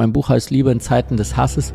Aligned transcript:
Mein 0.00 0.12
Buch 0.12 0.28
heißt 0.28 0.50
Liebe 0.50 0.70
in 0.70 0.78
Zeiten 0.78 1.16
des 1.16 1.36
Hasses. 1.36 1.74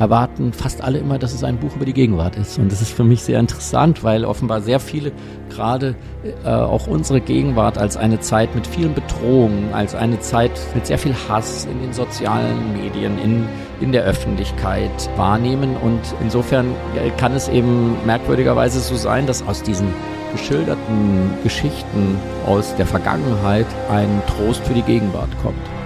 Erwarten 0.00 0.52
fast 0.52 0.82
alle 0.82 0.98
immer, 0.98 1.20
dass 1.20 1.32
es 1.32 1.44
ein 1.44 1.60
Buch 1.60 1.76
über 1.76 1.84
die 1.84 1.92
Gegenwart 1.92 2.36
ist. 2.36 2.58
Und 2.58 2.72
das 2.72 2.82
ist 2.82 2.92
für 2.92 3.04
mich 3.04 3.22
sehr 3.22 3.38
interessant, 3.38 4.02
weil 4.02 4.24
offenbar 4.24 4.60
sehr 4.60 4.80
viele 4.80 5.12
gerade 5.50 5.94
äh, 6.24 6.48
auch 6.48 6.88
unsere 6.88 7.20
Gegenwart 7.20 7.78
als 7.78 7.96
eine 7.96 8.18
Zeit 8.18 8.56
mit 8.56 8.66
vielen 8.66 8.92
Bedrohungen, 8.92 9.72
als 9.72 9.94
eine 9.94 10.18
Zeit 10.18 10.50
mit 10.74 10.84
sehr 10.84 10.98
viel 10.98 11.14
Hass 11.28 11.64
in 11.66 11.80
den 11.80 11.92
sozialen 11.92 12.72
Medien, 12.72 13.16
in, 13.20 13.46
in 13.80 13.92
der 13.92 14.02
Öffentlichkeit 14.02 15.08
wahrnehmen. 15.16 15.76
Und 15.76 16.00
insofern 16.20 16.74
kann 17.18 17.34
es 17.34 17.46
eben 17.46 17.94
merkwürdigerweise 18.04 18.80
so 18.80 18.96
sein, 18.96 19.28
dass 19.28 19.46
aus 19.46 19.62
diesen 19.62 19.94
geschilderten 20.32 21.34
Geschichten 21.44 22.16
aus 22.48 22.74
der 22.74 22.86
Vergangenheit 22.86 23.66
ein 23.88 24.22
Trost 24.26 24.64
für 24.64 24.74
die 24.74 24.82
Gegenwart 24.82 25.30
kommt. 25.40 25.79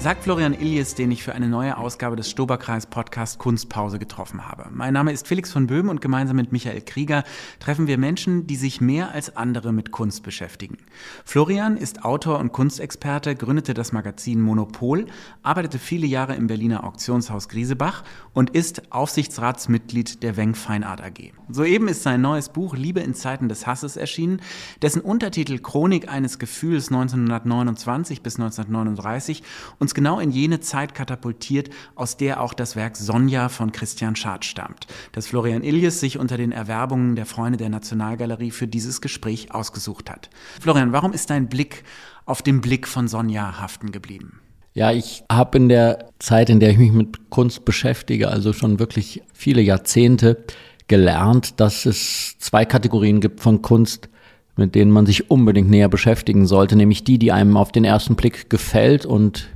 Sagt 0.00 0.22
Florian 0.22 0.54
Illies, 0.54 0.94
den 0.94 1.10
ich 1.10 1.24
für 1.24 1.34
eine 1.34 1.48
neue 1.48 1.76
Ausgabe 1.76 2.14
des 2.14 2.30
Stoberkreis 2.30 2.86
Podcast 2.86 3.40
Kunstpause 3.40 3.98
getroffen 3.98 4.46
habe. 4.46 4.68
Mein 4.70 4.94
Name 4.94 5.10
ist 5.10 5.26
Felix 5.26 5.50
von 5.50 5.66
Böhm 5.66 5.88
und 5.88 6.00
gemeinsam 6.00 6.36
mit 6.36 6.52
Michael 6.52 6.82
Krieger 6.82 7.24
treffen 7.58 7.88
wir 7.88 7.98
Menschen, 7.98 8.46
die 8.46 8.54
sich 8.54 8.80
mehr 8.80 9.10
als 9.10 9.36
andere 9.36 9.72
mit 9.72 9.90
Kunst 9.90 10.22
beschäftigen. 10.22 10.76
Florian 11.24 11.76
ist 11.76 12.04
Autor 12.04 12.38
und 12.38 12.52
Kunstexperte, 12.52 13.34
gründete 13.34 13.74
das 13.74 13.90
Magazin 13.90 14.40
Monopol, 14.40 15.06
arbeitete 15.42 15.80
viele 15.80 16.06
Jahre 16.06 16.36
im 16.36 16.46
Berliner 16.46 16.84
Auktionshaus 16.84 17.48
Griesebach 17.48 18.04
und 18.32 18.50
ist 18.50 18.92
Aufsichtsratsmitglied 18.92 20.22
der 20.22 20.36
Weng 20.36 20.54
Feinart 20.54 21.02
AG. 21.02 21.32
Soeben 21.50 21.88
ist 21.88 22.04
sein 22.04 22.20
neues 22.20 22.50
Buch 22.50 22.76
Liebe 22.76 23.00
in 23.00 23.14
Zeiten 23.14 23.48
des 23.48 23.66
Hasses 23.66 23.96
erschienen, 23.96 24.42
dessen 24.80 25.00
Untertitel 25.00 25.58
Chronik 25.58 26.08
eines 26.08 26.38
Gefühls 26.38 26.86
1929 26.86 28.22
bis 28.22 28.36
1939 28.36 29.42
und 29.80 29.87
uns 29.88 29.94
genau 29.94 30.20
in 30.20 30.30
jene 30.30 30.60
Zeit 30.60 30.94
katapultiert, 30.94 31.70
aus 31.94 32.18
der 32.18 32.42
auch 32.42 32.52
das 32.52 32.76
Werk 32.76 32.94
Sonja 32.94 33.48
von 33.48 33.72
Christian 33.72 34.16
Schad 34.16 34.44
stammt, 34.44 34.86
das 35.12 35.28
Florian 35.28 35.62
Illies 35.62 35.98
sich 35.98 36.18
unter 36.18 36.36
den 36.36 36.52
Erwerbungen 36.52 37.16
der 37.16 37.24
Freunde 37.24 37.56
der 37.56 37.70
Nationalgalerie 37.70 38.50
für 38.50 38.66
dieses 38.66 39.00
Gespräch 39.00 39.54
ausgesucht 39.54 40.10
hat. 40.10 40.28
Florian, 40.60 40.92
warum 40.92 41.14
ist 41.14 41.30
dein 41.30 41.48
Blick 41.48 41.84
auf 42.26 42.42
den 42.42 42.60
Blick 42.60 42.86
von 42.86 43.08
Sonja 43.08 43.62
haften 43.62 43.90
geblieben? 43.90 44.40
Ja, 44.74 44.92
ich 44.92 45.24
habe 45.32 45.56
in 45.56 45.70
der 45.70 46.10
Zeit, 46.18 46.50
in 46.50 46.60
der 46.60 46.68
ich 46.68 46.76
mich 46.76 46.92
mit 46.92 47.30
Kunst 47.30 47.64
beschäftige, 47.64 48.28
also 48.28 48.52
schon 48.52 48.78
wirklich 48.78 49.22
viele 49.32 49.62
Jahrzehnte, 49.62 50.44
gelernt, 50.86 51.60
dass 51.60 51.86
es 51.86 52.36
zwei 52.38 52.66
Kategorien 52.66 53.20
gibt 53.22 53.40
von 53.40 53.62
Kunst, 53.62 54.10
mit 54.56 54.74
denen 54.74 54.90
man 54.90 55.06
sich 55.06 55.30
unbedingt 55.30 55.70
näher 55.70 55.88
beschäftigen 55.88 56.46
sollte, 56.46 56.76
nämlich 56.76 57.04
die, 57.04 57.18
die 57.18 57.32
einem 57.32 57.56
auf 57.56 57.72
den 57.72 57.84
ersten 57.84 58.16
Blick 58.16 58.50
gefällt 58.50 59.06
und 59.06 59.48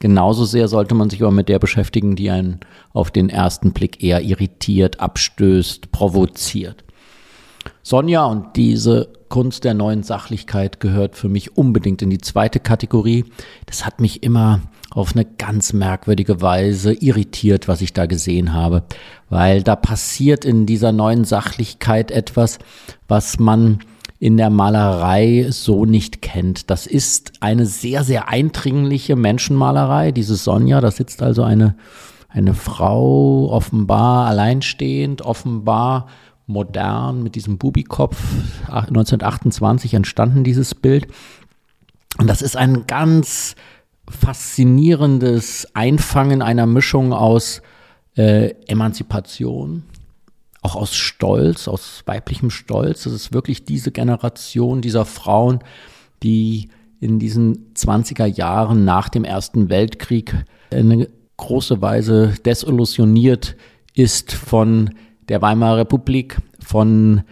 Genauso 0.00 0.46
sehr 0.46 0.66
sollte 0.66 0.94
man 0.94 1.10
sich 1.10 1.22
aber 1.22 1.30
mit 1.30 1.50
der 1.50 1.58
beschäftigen, 1.58 2.16
die 2.16 2.30
einen 2.30 2.60
auf 2.94 3.10
den 3.10 3.28
ersten 3.28 3.72
Blick 3.72 4.02
eher 4.02 4.22
irritiert, 4.22 4.98
abstößt, 4.98 5.92
provoziert. 5.92 6.84
Sonja 7.82 8.24
und 8.24 8.56
diese 8.56 9.12
Kunst 9.28 9.64
der 9.64 9.74
neuen 9.74 10.02
Sachlichkeit 10.02 10.80
gehört 10.80 11.16
für 11.16 11.28
mich 11.28 11.56
unbedingt 11.56 12.00
in 12.00 12.08
die 12.08 12.18
zweite 12.18 12.60
Kategorie. 12.60 13.26
Das 13.66 13.84
hat 13.84 14.00
mich 14.00 14.22
immer 14.22 14.62
auf 14.90 15.14
eine 15.14 15.26
ganz 15.26 15.74
merkwürdige 15.74 16.40
Weise 16.40 16.94
irritiert, 16.94 17.68
was 17.68 17.82
ich 17.82 17.92
da 17.92 18.06
gesehen 18.06 18.54
habe, 18.54 18.82
weil 19.28 19.62
da 19.62 19.76
passiert 19.76 20.46
in 20.46 20.64
dieser 20.64 20.92
neuen 20.92 21.24
Sachlichkeit 21.24 22.10
etwas, 22.10 22.58
was 23.06 23.38
man 23.38 23.80
in 24.20 24.36
der 24.36 24.50
Malerei 24.50 25.46
so 25.48 25.86
nicht 25.86 26.20
kennt. 26.20 26.68
Das 26.68 26.86
ist 26.86 27.32
eine 27.40 27.64
sehr, 27.64 28.04
sehr 28.04 28.28
eindringliche 28.28 29.16
Menschenmalerei. 29.16 30.12
Diese 30.12 30.36
Sonja, 30.36 30.82
da 30.82 30.90
sitzt 30.90 31.22
also 31.22 31.42
eine, 31.42 31.74
eine 32.28 32.52
Frau, 32.52 33.50
offenbar 33.50 34.26
alleinstehend, 34.26 35.22
offenbar 35.22 36.06
modern 36.46 37.22
mit 37.22 37.34
diesem 37.34 37.56
Bubikopf. 37.56 38.22
1928 38.66 39.94
entstanden 39.94 40.44
dieses 40.44 40.74
Bild. 40.74 41.08
Und 42.18 42.26
das 42.26 42.42
ist 42.42 42.58
ein 42.58 42.86
ganz 42.86 43.56
faszinierendes 44.06 45.68
Einfangen 45.72 46.42
einer 46.42 46.66
Mischung 46.66 47.14
aus 47.14 47.62
äh, 48.16 48.50
Emanzipation, 48.66 49.84
auch 50.62 50.76
aus 50.76 50.94
Stolz, 50.94 51.68
aus 51.68 52.02
weiblichem 52.06 52.50
Stolz. 52.50 53.04
Das 53.04 53.12
ist 53.12 53.32
wirklich 53.32 53.64
diese 53.64 53.92
Generation 53.92 54.80
dieser 54.80 55.04
Frauen, 55.04 55.60
die 56.22 56.68
in 57.00 57.18
diesen 57.18 57.72
20er 57.74 58.26
Jahren 58.26 58.84
nach 58.84 59.08
dem 59.08 59.24
Ersten 59.24 59.70
Weltkrieg 59.70 60.44
eine 60.70 61.08
große 61.38 61.80
Weise 61.80 62.34
desillusioniert 62.44 63.56
ist 63.94 64.32
von 64.32 64.90
der 65.28 65.40
Weimarer 65.40 65.78
Republik, 65.78 66.38
von 66.62 67.22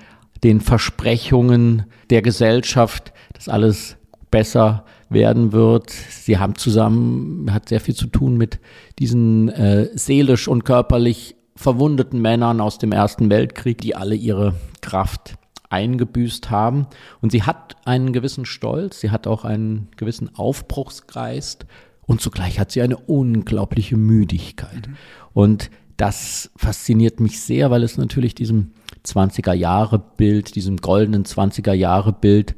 den 0.43 0.61
Versprechungen 0.61 1.85
der 2.09 2.23
Gesellschaft, 2.23 3.13
dass 3.35 3.49
alles 3.49 3.97
besser 4.31 4.85
werden 5.11 5.53
wird. 5.53 5.91
Sie 5.91 6.39
haben 6.39 6.55
zusammen, 6.55 7.53
hat 7.53 7.69
sehr 7.69 7.81
viel 7.81 7.95
zu 7.95 8.07
tun 8.07 8.37
mit 8.37 8.59
diesen 8.99 9.49
äh, 9.49 9.89
seelisch 9.95 10.49
und 10.49 10.65
körperlich 10.65 11.37
verwundeten 11.59 12.23
Männern 12.23 12.61
aus 12.61 12.79
dem 12.79 12.93
Ersten 12.93 13.31
Weltkrieg, 13.31 13.79
die 13.81 13.97
alle 13.97 14.15
ihre 14.15 14.55
Kraft 14.81 15.35
eingebüßt 15.71 16.51
haben. 16.51 16.87
Und 17.21 17.33
sie 17.33 17.43
hat 17.43 17.75
einen 17.85 18.13
gewissen 18.13 18.47
Stolz, 18.47 19.01
sie 19.01 19.11
hat 19.11 19.27
auch 19.27 19.45
einen 19.45 19.89
gewissen 19.97 20.31
Aufbruchsgeist 20.37 21.67
und 22.07 22.21
zugleich 22.21 22.61
hat 22.61 22.71
sie 22.71 22.81
eine 22.81 22.97
unglaubliche 22.97 23.97
Müdigkeit. 23.97 24.87
Mhm. 24.87 24.97
Und 25.35 25.71
das 25.97 26.53
fasziniert 26.57 27.19
mich 27.19 27.41
sehr, 27.41 27.73
weil 27.73 27.83
es 27.83 27.99
natürlich 27.99 28.37
diesem 28.37 28.71
20er 29.05 29.53
Jahre 29.53 29.99
Bild, 29.99 30.55
diesem 30.55 30.77
goldenen 30.77 31.25
20er 31.25 31.73
Jahre 31.73 32.13
Bild 32.13 32.55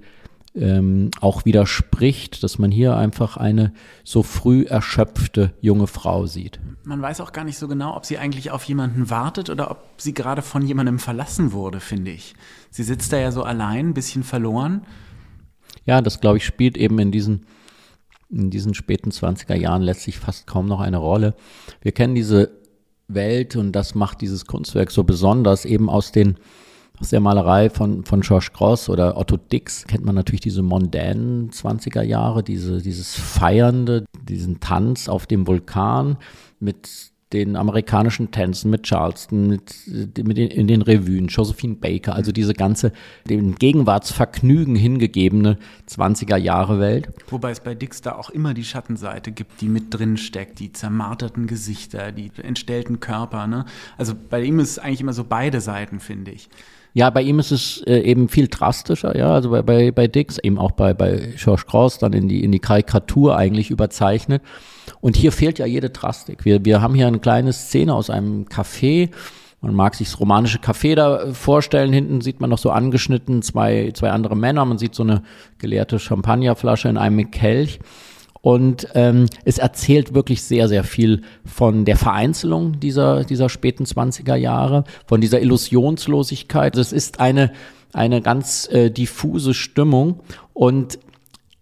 ähm, 0.60 1.10
auch 1.20 1.44
widerspricht, 1.44 2.42
dass 2.42 2.58
man 2.58 2.70
hier 2.70 2.96
einfach 2.96 3.36
eine 3.36 3.72
so 4.04 4.22
früh 4.22 4.64
erschöpfte 4.64 5.54
junge 5.60 5.86
Frau 5.86 6.26
sieht. 6.26 6.60
Man 6.84 7.00
weiß 7.00 7.20
auch 7.22 7.32
gar 7.32 7.44
nicht 7.44 7.58
so 7.58 7.66
genau, 7.66 7.96
ob 7.96 8.04
sie 8.04 8.18
eigentlich 8.18 8.50
auf 8.50 8.64
jemanden 8.64 9.08
wartet 9.08 9.48
oder 9.48 9.70
ob 9.70 9.82
sie 9.96 10.12
gerade 10.12 10.42
von 10.42 10.66
jemandem 10.66 10.98
verlassen 10.98 11.52
wurde, 11.52 11.80
finde 11.80 12.10
ich. 12.10 12.34
Sie 12.70 12.82
sitzt 12.82 13.12
da 13.12 13.18
ja 13.18 13.32
so 13.32 13.42
allein, 13.42 13.88
ein 13.88 13.94
bisschen 13.94 14.22
verloren. 14.22 14.82
Ja, 15.86 16.02
das 16.02 16.20
glaube 16.20 16.36
ich 16.36 16.44
spielt 16.44 16.76
eben 16.76 16.98
in 16.98 17.10
diesen 17.10 17.46
in 18.28 18.50
diesen 18.50 18.74
späten 18.74 19.10
20er 19.10 19.56
Jahren 19.56 19.82
letztlich 19.82 20.20
fast 20.20 20.46
kaum 20.46 20.66
noch 20.66 20.78
eine 20.78 20.98
Rolle. 20.98 21.34
Wir 21.82 21.90
kennen 21.90 22.14
diese 22.14 22.60
Welt 23.08 23.56
und 23.56 23.72
das 23.72 23.96
macht 23.96 24.20
dieses 24.20 24.46
Kunstwerk 24.46 24.92
so 24.92 25.02
besonders 25.02 25.64
eben 25.64 25.90
aus 25.90 26.12
den 26.12 26.36
aus 27.00 27.10
der 27.10 27.20
Malerei 27.20 27.70
von, 27.70 28.04
von 28.04 28.20
George 28.20 28.50
Gross 28.52 28.88
oder 28.88 29.16
Otto 29.16 29.36
Dix 29.36 29.86
kennt 29.86 30.04
man 30.04 30.14
natürlich 30.14 30.42
diese 30.42 30.62
mondänen 30.62 31.50
20er 31.50 32.02
Jahre, 32.02 32.42
diese, 32.42 32.82
dieses 32.82 33.14
Feiernde, 33.14 34.04
diesen 34.22 34.60
Tanz 34.60 35.08
auf 35.08 35.26
dem 35.26 35.46
Vulkan 35.46 36.18
mit 36.58 37.10
den 37.32 37.54
amerikanischen 37.54 38.32
Tänzen 38.32 38.70
mit 38.70 38.82
Charleston, 38.82 39.46
mit, 39.46 39.72
mit 39.86 40.36
den, 40.36 40.50
in 40.50 40.66
den 40.66 40.82
Revuen, 40.82 41.28
Josephine 41.28 41.76
Baker, 41.76 42.14
also 42.14 42.32
diese 42.32 42.54
ganze 42.54 42.92
dem 43.28 43.54
Gegenwartsvergnügen 43.54 44.74
hingegebene 44.74 45.56
20er 45.88 46.36
Jahre 46.36 46.80
Welt. 46.80 47.08
Wobei 47.28 47.52
es 47.52 47.60
bei 47.60 47.76
Dix 47.76 48.02
da 48.02 48.16
auch 48.16 48.30
immer 48.30 48.52
die 48.52 48.64
Schattenseite 48.64 49.30
gibt, 49.30 49.60
die 49.60 49.68
mit 49.68 49.94
drin 49.94 50.16
steckt, 50.16 50.58
die 50.58 50.72
zermarterten 50.72 51.46
Gesichter, 51.46 52.10
die 52.10 52.32
entstellten 52.42 52.98
Körper. 52.98 53.46
Ne? 53.46 53.64
Also 53.96 54.14
bei 54.28 54.42
ihm 54.42 54.58
ist 54.58 54.70
es 54.70 54.78
eigentlich 54.80 55.00
immer 55.00 55.12
so 55.12 55.24
beide 55.24 55.60
Seiten, 55.60 56.00
finde 56.00 56.32
ich. 56.32 56.48
Ja, 56.92 57.10
bei 57.10 57.22
ihm 57.22 57.38
ist 57.38 57.52
es 57.52 57.82
äh, 57.86 58.00
eben 58.00 58.28
viel 58.28 58.48
drastischer, 58.48 59.16
ja, 59.16 59.32
also 59.32 59.50
bei, 59.50 59.62
bei, 59.62 59.92
bei 59.92 60.08
Dix, 60.08 60.38
eben 60.38 60.58
auch 60.58 60.72
bei, 60.72 60.92
bei 60.92 61.34
George 61.36 61.62
Cross 61.68 61.98
dann 61.98 62.12
in 62.12 62.28
die, 62.28 62.42
in 62.42 62.50
die 62.50 62.58
Karikatur 62.58 63.36
eigentlich 63.36 63.70
überzeichnet. 63.70 64.42
Und 65.00 65.16
hier 65.16 65.32
fehlt 65.32 65.58
ja 65.58 65.66
jede 65.66 65.90
Drastik. 65.90 66.44
Wir, 66.44 66.64
wir 66.64 66.82
haben 66.82 66.94
hier 66.94 67.06
eine 67.06 67.20
kleine 67.20 67.52
Szene 67.52 67.94
aus 67.94 68.10
einem 68.10 68.46
Café. 68.46 69.10
Man 69.60 69.74
mag 69.74 69.94
sich 69.94 70.08
das 70.08 70.18
romanische 70.18 70.58
Café 70.58 70.94
da 70.94 71.32
vorstellen. 71.32 71.92
Hinten 71.92 72.20
sieht 72.22 72.40
man 72.40 72.50
noch 72.50 72.58
so 72.58 72.70
angeschnitten 72.70 73.42
zwei, 73.42 73.92
zwei 73.94 74.10
andere 74.10 74.36
Männer. 74.36 74.64
Man 74.64 74.78
sieht 74.78 74.94
so 74.94 75.02
eine 75.02 75.22
geleerte 75.58 75.98
Champagnerflasche 75.98 76.88
in 76.88 76.96
einem 76.96 77.30
Kelch. 77.30 77.78
Und 78.42 78.88
ähm, 78.94 79.26
es 79.44 79.58
erzählt 79.58 80.14
wirklich 80.14 80.42
sehr, 80.42 80.68
sehr 80.68 80.84
viel 80.84 81.22
von 81.44 81.84
der 81.84 81.96
Vereinzelung 81.96 82.80
dieser, 82.80 83.24
dieser 83.24 83.48
späten 83.48 83.84
20er 83.84 84.36
Jahre, 84.36 84.84
von 85.06 85.20
dieser 85.20 85.42
Illusionslosigkeit. 85.42 86.76
Es 86.76 86.92
ist 86.92 87.20
eine, 87.20 87.52
eine 87.92 88.22
ganz 88.22 88.66
äh, 88.72 88.90
diffuse 88.90 89.52
Stimmung 89.52 90.20
und 90.54 90.98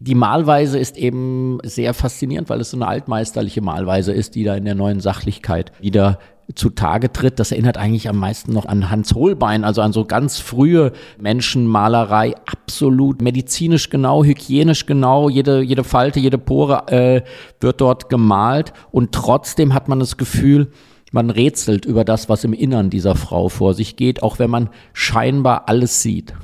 die 0.01 0.15
Malweise 0.15 0.79
ist 0.79 0.97
eben 0.97 1.59
sehr 1.65 1.93
faszinierend, 1.93 2.49
weil 2.49 2.61
es 2.61 2.71
so 2.71 2.77
eine 2.77 2.87
altmeisterliche 2.87 3.61
Malweise 3.61 4.13
ist, 4.13 4.37
die 4.37 4.45
da 4.45 4.55
in 4.55 4.65
der 4.65 4.77
neuen 4.77 5.01
Sachlichkeit 5.01 5.73
wieder 5.81 6.21
zutage 6.55 7.13
tritt, 7.13 7.39
das 7.39 7.53
erinnert 7.53 7.77
eigentlich 7.77 8.09
am 8.09 8.17
meisten 8.17 8.53
noch 8.53 8.67
an 8.67 8.91
Hans 8.91 9.15
Holbein, 9.15 9.65
also 9.65 9.83
an 9.83 9.93
so 9.93 10.05
ganz 10.05 10.39
frühe 10.39 10.93
Menschenmalerei, 11.21 12.35
absolut 12.47 13.21
medizinisch 13.21 13.91
genau, 13.91 14.25
hygienisch 14.25 14.87
genau, 14.87 15.29
jede, 15.29 15.61
jede 15.61 15.85
Falte, 15.85 16.21
jede 16.21 16.39
Pore 16.39 16.89
äh, 16.89 17.23
wird 17.61 17.81
dort 17.81 18.09
gemalt 18.09 18.73
und 18.91 19.13
trotzdem 19.13 19.75
hat 19.75 19.89
man 19.89 20.01
das 20.01 20.17
Gefühl, 20.17 20.69
man 21.13 21.31
rätselt 21.31 21.85
über 21.85 22.05
das, 22.05 22.29
was 22.29 22.45
im 22.45 22.53
Innern 22.53 22.91
dieser 22.91 23.15
Frau 23.15 23.49
vor 23.49 23.75
sich 23.75 23.97
geht, 23.97 24.23
auch 24.23 24.39
wenn 24.39 24.51
man 24.51 24.69
scheinbar 24.93 25.69
alles 25.69 26.03
sieht. 26.03 26.35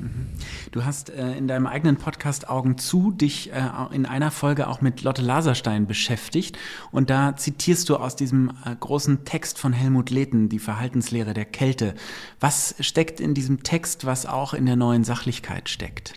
Du 0.75 0.83
hast 0.83 1.09
äh, 1.09 1.31
in 1.37 1.47
deinem 1.47 1.67
eigenen 1.67 1.95
Podcast 1.95 2.49
Augen 2.49 2.77
zu 2.77 3.13
dich 3.13 3.49
äh, 3.53 3.61
in 3.93 4.05
einer 4.05 4.29
Folge 4.29 4.67
auch 4.67 4.81
mit 4.81 5.03
Lotte 5.03 5.21
Laserstein 5.21 5.87
beschäftigt 5.87 6.57
und 6.91 7.09
da 7.09 7.37
zitierst 7.37 7.87
du 7.87 7.95
aus 7.95 8.17
diesem 8.17 8.49
äh, 8.65 8.75
großen 8.77 9.23
Text 9.23 9.57
von 9.57 9.71
Helmut 9.71 10.09
Lehten, 10.09 10.49
die 10.49 10.59
Verhaltenslehre 10.59 11.33
der 11.33 11.45
Kälte. 11.45 11.93
Was 12.41 12.75
steckt 12.81 13.21
in 13.21 13.33
diesem 13.33 13.63
Text, 13.63 14.05
was 14.05 14.25
auch 14.25 14.53
in 14.53 14.65
der 14.65 14.75
neuen 14.75 15.05
Sachlichkeit 15.05 15.69
steckt? 15.69 16.15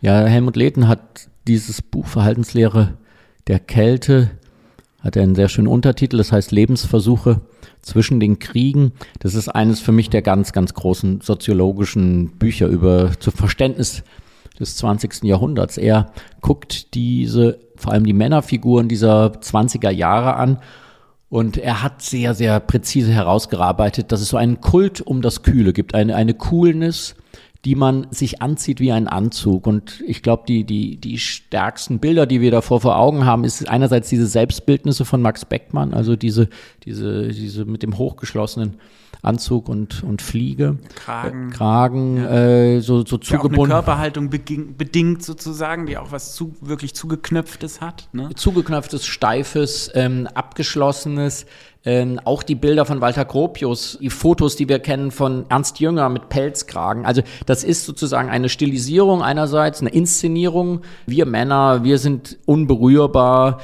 Ja, 0.00 0.24
Helmut 0.24 0.56
Lehten 0.56 0.88
hat 0.88 1.28
dieses 1.46 1.80
Buch 1.80 2.08
Verhaltenslehre 2.08 2.96
der 3.46 3.60
Kälte, 3.60 4.32
hat 4.98 5.16
einen 5.16 5.36
sehr 5.36 5.48
schönen 5.48 5.68
Untertitel, 5.68 6.16
das 6.16 6.32
heißt 6.32 6.50
Lebensversuche 6.50 7.40
zwischen 7.86 8.18
den 8.20 8.38
Kriegen. 8.38 8.92
Das 9.20 9.34
ist 9.34 9.48
eines 9.48 9.80
für 9.80 9.92
mich 9.92 10.10
der 10.10 10.20
ganz, 10.20 10.52
ganz 10.52 10.74
großen 10.74 11.20
soziologischen 11.20 12.30
Bücher 12.30 12.66
über 12.66 13.12
zu 13.18 13.30
Verständnis 13.30 14.02
des 14.58 14.76
20. 14.76 15.22
Jahrhunderts. 15.22 15.78
Er 15.78 16.10
guckt 16.40 16.94
diese, 16.94 17.60
vor 17.76 17.92
allem 17.92 18.04
die 18.04 18.12
Männerfiguren 18.12 18.88
dieser 18.88 19.28
20er 19.28 19.90
Jahre 19.90 20.34
an 20.34 20.58
und 21.28 21.58
er 21.58 21.82
hat 21.82 22.02
sehr, 22.02 22.34
sehr 22.34 22.58
präzise 22.60 23.12
herausgearbeitet, 23.12 24.10
dass 24.10 24.20
es 24.20 24.28
so 24.28 24.36
einen 24.36 24.60
Kult 24.60 25.00
um 25.00 25.22
das 25.22 25.42
Kühle 25.42 25.72
gibt, 25.72 25.94
eine, 25.94 26.16
eine 26.16 26.34
Coolness, 26.34 27.14
die 27.66 27.74
man 27.74 28.06
sich 28.12 28.40
anzieht 28.42 28.78
wie 28.78 28.92
ein 28.92 29.08
Anzug. 29.08 29.66
Und 29.66 30.00
ich 30.06 30.22
glaube, 30.22 30.44
die, 30.46 30.62
die, 30.62 30.98
die 30.98 31.18
stärksten 31.18 31.98
Bilder, 31.98 32.24
die 32.24 32.40
wir 32.40 32.52
davor 32.52 32.80
vor 32.80 32.96
Augen 32.96 33.26
haben, 33.26 33.42
ist 33.42 33.68
einerseits 33.68 34.08
diese 34.08 34.28
Selbstbildnisse 34.28 35.04
von 35.04 35.20
Max 35.20 35.44
Beckmann, 35.44 35.92
also 35.92 36.14
diese, 36.14 36.48
diese, 36.84 37.26
diese 37.26 37.64
mit 37.64 37.82
dem 37.82 37.98
hochgeschlossenen 37.98 38.76
Anzug 39.22 39.68
und, 39.68 40.02
und 40.02 40.22
Fliege. 40.22 40.78
Kragen. 40.94 41.48
Äh, 41.48 41.52
Kragen, 41.52 42.16
ja. 42.16 42.30
äh, 42.30 42.80
so, 42.80 43.04
so 43.04 43.18
zugebunden. 43.18 43.72
Eine 43.72 43.82
Körperhaltung 43.82 44.30
bedingt 44.30 45.22
sozusagen, 45.22 45.86
die 45.86 45.98
auch 45.98 46.12
was 46.12 46.34
zu, 46.34 46.54
wirklich 46.60 46.94
zugeknöpftes 46.94 47.80
hat. 47.80 48.08
Ne? 48.12 48.30
Zugeknöpftes, 48.34 49.06
steifes, 49.06 49.90
ähm, 49.94 50.28
abgeschlossenes. 50.34 51.46
Ähm, 51.84 52.20
auch 52.24 52.42
die 52.42 52.56
Bilder 52.56 52.84
von 52.84 53.00
Walter 53.00 53.24
Gropius, 53.24 53.96
die 54.00 54.10
Fotos, 54.10 54.56
die 54.56 54.68
wir 54.68 54.80
kennen 54.80 55.12
von 55.12 55.46
Ernst 55.48 55.78
Jünger 55.78 56.08
mit 56.08 56.28
Pelzkragen. 56.28 57.06
Also 57.06 57.22
das 57.46 57.62
ist 57.62 57.86
sozusagen 57.86 58.28
eine 58.28 58.48
Stilisierung 58.48 59.22
einerseits, 59.22 59.80
eine 59.80 59.90
Inszenierung. 59.90 60.80
Wir 61.06 61.26
Männer, 61.26 61.84
wir 61.84 61.98
sind 61.98 62.38
unberührbar. 62.44 63.60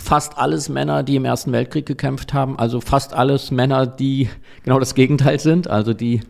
Fast 0.00 0.38
alles 0.38 0.68
Männer, 0.68 1.02
die 1.02 1.16
im 1.16 1.24
Ersten 1.24 1.52
Weltkrieg 1.52 1.84
gekämpft 1.84 2.32
haben. 2.32 2.58
Also 2.58 2.80
fast 2.80 3.12
alles 3.12 3.50
Männer, 3.50 3.86
die 3.86 4.30
genau 4.64 4.78
das 4.78 4.94
Gegenteil 4.94 5.38
sind. 5.38 5.68
Also 5.68 5.92
die 5.92 6.20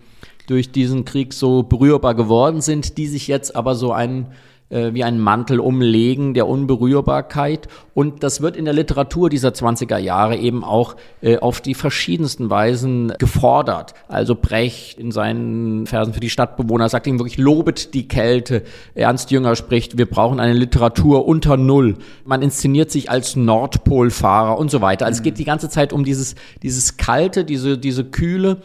durch 0.49 0.73
diesen 0.73 1.05
Krieg 1.05 1.33
so 1.33 1.63
berührbar 1.63 2.15
geworden 2.15 2.61
sind, 2.61 2.99
die 2.99 3.07
sich 3.07 3.29
jetzt 3.29 3.55
aber 3.55 3.77
so 3.77 3.93
einen 3.93 4.27
äh, 4.71 4.95
wie 4.95 5.05
einen 5.05 5.19
Mantel 5.19 5.61
umlegen 5.61 6.33
der 6.35 6.49
Unberührbarkeit. 6.49 7.69
Und 7.93 8.23
das 8.23 8.41
wird 8.41 8.57
in 8.57 8.65
der 8.65 8.75
Literatur 8.75 9.29
dieser 9.29 9.51
20er 9.51 9.99
Jahre 9.99 10.37
eben 10.37 10.65
auch 10.65 10.97
äh, 11.21 11.39
auf 11.39 11.61
die 11.61 11.75
verschiedensten 11.75 12.49
Weisen 12.51 13.13
gefordert. 13.19 13.95
Also 14.09 14.35
Brecht 14.35 14.99
in 14.99 15.13
seinen 15.13 15.87
Versen 15.87 16.15
für 16.15 16.21
die 16.21 16.31
Stadtbewohner 16.31 16.89
sagt 16.89 17.07
ihm 17.07 17.19
wirklich, 17.19 17.37
lobet 17.37 17.95
die 17.95 18.09
Kälte. 18.09 18.63
Ernst 18.95 19.31
Jünger 19.31 19.57
spricht, 19.57 19.99
wir 19.99 20.07
brauchen 20.07 20.41
eine 20.41 20.55
Literatur 20.55 21.27
unter 21.27 21.57
Null. 21.57 21.97
Man 22.25 22.43
inszeniert 22.43 22.91
sich 22.91 23.11
als 23.11 23.37
Nordpolfahrer 23.37 24.57
und 24.57 24.71
so 24.71 24.81
weiter. 24.81 25.07
Also 25.07 25.19
es 25.19 25.23
geht 25.23 25.39
die 25.39 25.45
ganze 25.45 25.69
Zeit 25.69 25.93
um 25.93 26.05
dieses, 26.05 26.37
dieses 26.63 26.97
Kalte, 26.97 27.45
diese, 27.45 27.77
diese 27.77 28.05
Kühle 28.05 28.59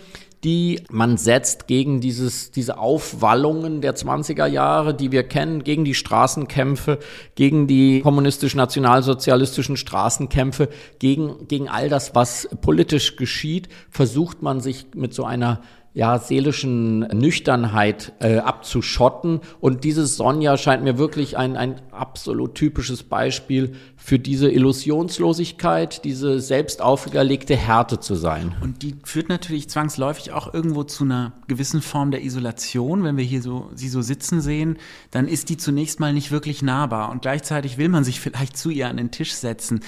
die 0.45 0.83
man 0.91 1.17
setzt 1.17 1.65
gegen 1.65 2.01
dieses, 2.01 2.51
diese 2.51 2.77
Aufwallungen 2.77 3.81
der 3.81 3.95
20er 3.95 4.45
Jahre, 4.45 4.93
die 4.93 5.11
wir 5.11 5.23
kennen, 5.23 5.63
gegen 5.63 5.85
die 5.85 5.95
Straßenkämpfe, 5.95 6.99
gegen 7.33 7.65
die 7.65 8.01
kommunistisch-nationalsozialistischen 8.01 9.75
Straßenkämpfe, 9.75 10.69
gegen, 10.99 11.47
gegen 11.47 11.67
all 11.67 11.89
das, 11.89 12.13
was 12.13 12.47
politisch 12.61 13.15
geschieht, 13.15 13.69
versucht 13.89 14.43
man 14.43 14.61
sich 14.61 14.85
mit 14.93 15.15
so 15.15 15.25
einer 15.25 15.61
ja, 15.95 16.19
seelischen 16.19 16.99
Nüchternheit 16.99 18.11
äh, 18.19 18.37
abzuschotten. 18.37 19.39
Und 19.61 19.83
dieses 19.85 20.17
Sonja 20.17 20.57
scheint 20.57 20.83
mir 20.83 20.97
wirklich 20.99 21.37
ein, 21.37 21.55
ein 21.55 21.81
absolut 21.91 22.53
typisches 22.53 23.01
Beispiel 23.01 23.75
für 24.05 24.19
diese 24.19 24.51
Illusionslosigkeit, 24.51 26.03
diese 26.03 26.39
selbst 26.39 26.79
auferlegte 26.79 27.55
Härte 27.55 27.99
zu 27.99 28.13
sein. 28.13 28.53
Und 28.61 28.83
die 28.83 28.93
führt 29.03 29.29
natürlich 29.29 29.67
zwangsläufig 29.67 30.31
auch 30.31 30.53
irgendwo 30.53 30.83
zu 30.83 31.05
einer 31.05 31.33
gewissen 31.47 31.81
Form 31.81 32.11
der 32.11 32.23
Isolation. 32.23 33.03
Wenn 33.03 33.17
wir 33.17 33.23
hier 33.23 33.41
so, 33.41 33.71
sie 33.73 33.89
so 33.89 34.03
sitzen 34.03 34.41
sehen, 34.41 34.77
dann 35.09 35.27
ist 35.27 35.49
die 35.49 35.57
zunächst 35.57 35.99
mal 35.99 36.13
nicht 36.13 36.29
wirklich 36.29 36.61
nahbar. 36.61 37.09
Und 37.09 37.23
gleichzeitig 37.23 37.79
will 37.79 37.89
man 37.89 38.03
sich 38.03 38.19
vielleicht 38.21 38.57
zu 38.57 38.69
ihr 38.69 38.89
an 38.89 38.97
den 38.97 39.09
Tisch 39.09 39.33
setzen. 39.33 39.79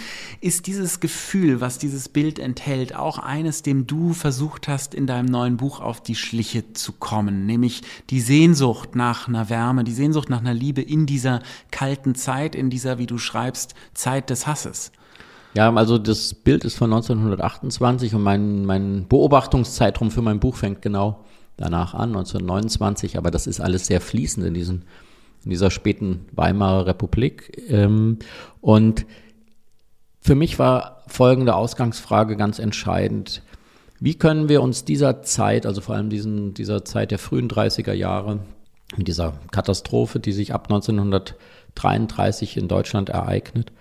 Ist 0.41 0.65
dieses 0.65 0.99
Gefühl, 0.99 1.61
was 1.61 1.77
dieses 1.77 2.09
Bild 2.09 2.39
enthält, 2.39 2.95
auch 2.95 3.19
eines, 3.19 3.61
dem 3.61 3.85
du 3.85 4.13
versucht 4.13 4.67
hast, 4.67 4.95
in 4.95 5.05
deinem 5.05 5.27
neuen 5.27 5.57
Buch 5.57 5.79
auf 5.79 6.01
die 6.01 6.15
Schliche 6.15 6.73
zu 6.73 6.91
kommen, 6.91 7.45
nämlich 7.45 7.83
die 8.09 8.21
Sehnsucht 8.21 8.95
nach 8.95 9.27
einer 9.27 9.51
Wärme, 9.51 9.83
die 9.83 9.93
Sehnsucht 9.93 10.31
nach 10.31 10.39
einer 10.39 10.55
Liebe 10.55 10.81
in 10.81 11.05
dieser 11.05 11.43
kalten 11.69 12.15
Zeit, 12.15 12.55
in 12.55 12.71
dieser, 12.71 12.97
wie 12.97 13.05
du 13.05 13.19
schreibst, 13.19 13.75
Zeit 13.93 14.06
des 14.29 14.47
Hasses. 14.47 14.91
Ja, 15.53 15.73
also 15.73 15.97
das 15.97 16.33
Bild 16.33 16.65
ist 16.65 16.75
von 16.75 16.91
1928 16.93 18.13
und 18.13 18.21
mein, 18.21 18.65
mein 18.65 19.07
Beobachtungszeitraum 19.07 20.11
für 20.11 20.21
mein 20.21 20.39
Buch 20.39 20.55
fängt 20.55 20.81
genau 20.81 21.23
danach 21.55 21.93
an, 21.93 22.09
1929, 22.09 23.17
aber 23.17 23.31
das 23.31 23.47
ist 23.47 23.59
alles 23.59 23.87
sehr 23.87 23.99
fließend 23.99 24.45
in, 24.45 24.53
diesen, 24.53 24.85
in 25.43 25.49
dieser 25.49 25.71
späten 25.71 26.25
Weimarer 26.31 26.85
Republik. 26.85 27.63
Ähm, 27.69 28.19
und 28.61 29.05
für 30.21 30.35
mich 30.35 30.59
war 30.59 31.03
folgende 31.07 31.55
Ausgangsfrage 31.55 32.35
ganz 32.35 32.59
entscheidend. 32.59 33.41
Wie 33.99 34.13
können 34.13 34.49
wir 34.49 34.61
uns 34.61 34.85
dieser 34.85 35.23
Zeit, 35.23 35.65
also 35.65 35.81
vor 35.81 35.95
allem 35.95 36.09
diesen, 36.09 36.53
dieser 36.53 36.85
Zeit 36.85 37.09
der 37.09 37.17
frühen 37.17 37.49
30er 37.49 37.93
Jahre, 37.93 38.39
mit 38.95 39.07
dieser 39.07 39.33
Katastrophe, 39.51 40.19
die 40.19 40.31
sich 40.31 40.53
ab 40.53 40.65
1933 40.65 42.57
in 42.57 42.67
Deutschland 42.67 43.09
ereignet, 43.09 43.71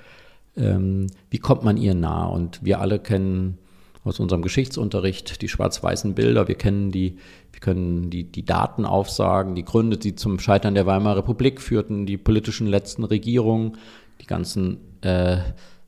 ähm, 0.56 1.08
wie 1.30 1.38
kommt 1.38 1.62
man 1.62 1.76
ihr 1.76 1.94
nahe? 1.94 2.32
Und 2.32 2.64
wir 2.64 2.80
alle 2.80 2.98
kennen 2.98 3.58
aus 4.04 4.20
unserem 4.20 4.42
Geschichtsunterricht 4.42 5.42
die 5.42 5.48
schwarz-weißen 5.48 6.14
Bilder, 6.14 6.48
wir 6.48 6.54
kennen 6.54 6.92
die, 6.92 7.18
wir 7.52 7.60
können 7.60 8.08
die, 8.08 8.24
die 8.24 8.44
Daten 8.44 8.84
aufsagen, 8.84 9.54
die 9.54 9.64
Gründe, 9.64 9.98
die 9.98 10.14
zum 10.14 10.38
Scheitern 10.38 10.74
der 10.74 10.86
Weimarer 10.86 11.18
Republik 11.18 11.60
führten, 11.60 12.06
die 12.06 12.16
politischen 12.16 12.68
letzten 12.68 13.04
Regierungen, 13.04 13.76
die 14.20 14.26
ganzen 14.26 14.78
äh, 15.02 15.38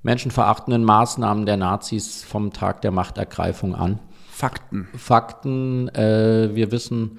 menschenverachtenden 0.02 0.84
Maßnahmen 0.84 1.46
der 1.46 1.56
Nazis 1.56 2.24
vom 2.24 2.52
Tag 2.52 2.82
der 2.82 2.90
Machtergreifung 2.90 3.74
an. 3.74 4.00
Fakten. 4.30 4.88
Fakten. 4.96 5.88
Äh, 5.88 6.54
wir 6.54 6.70
wissen, 6.72 7.18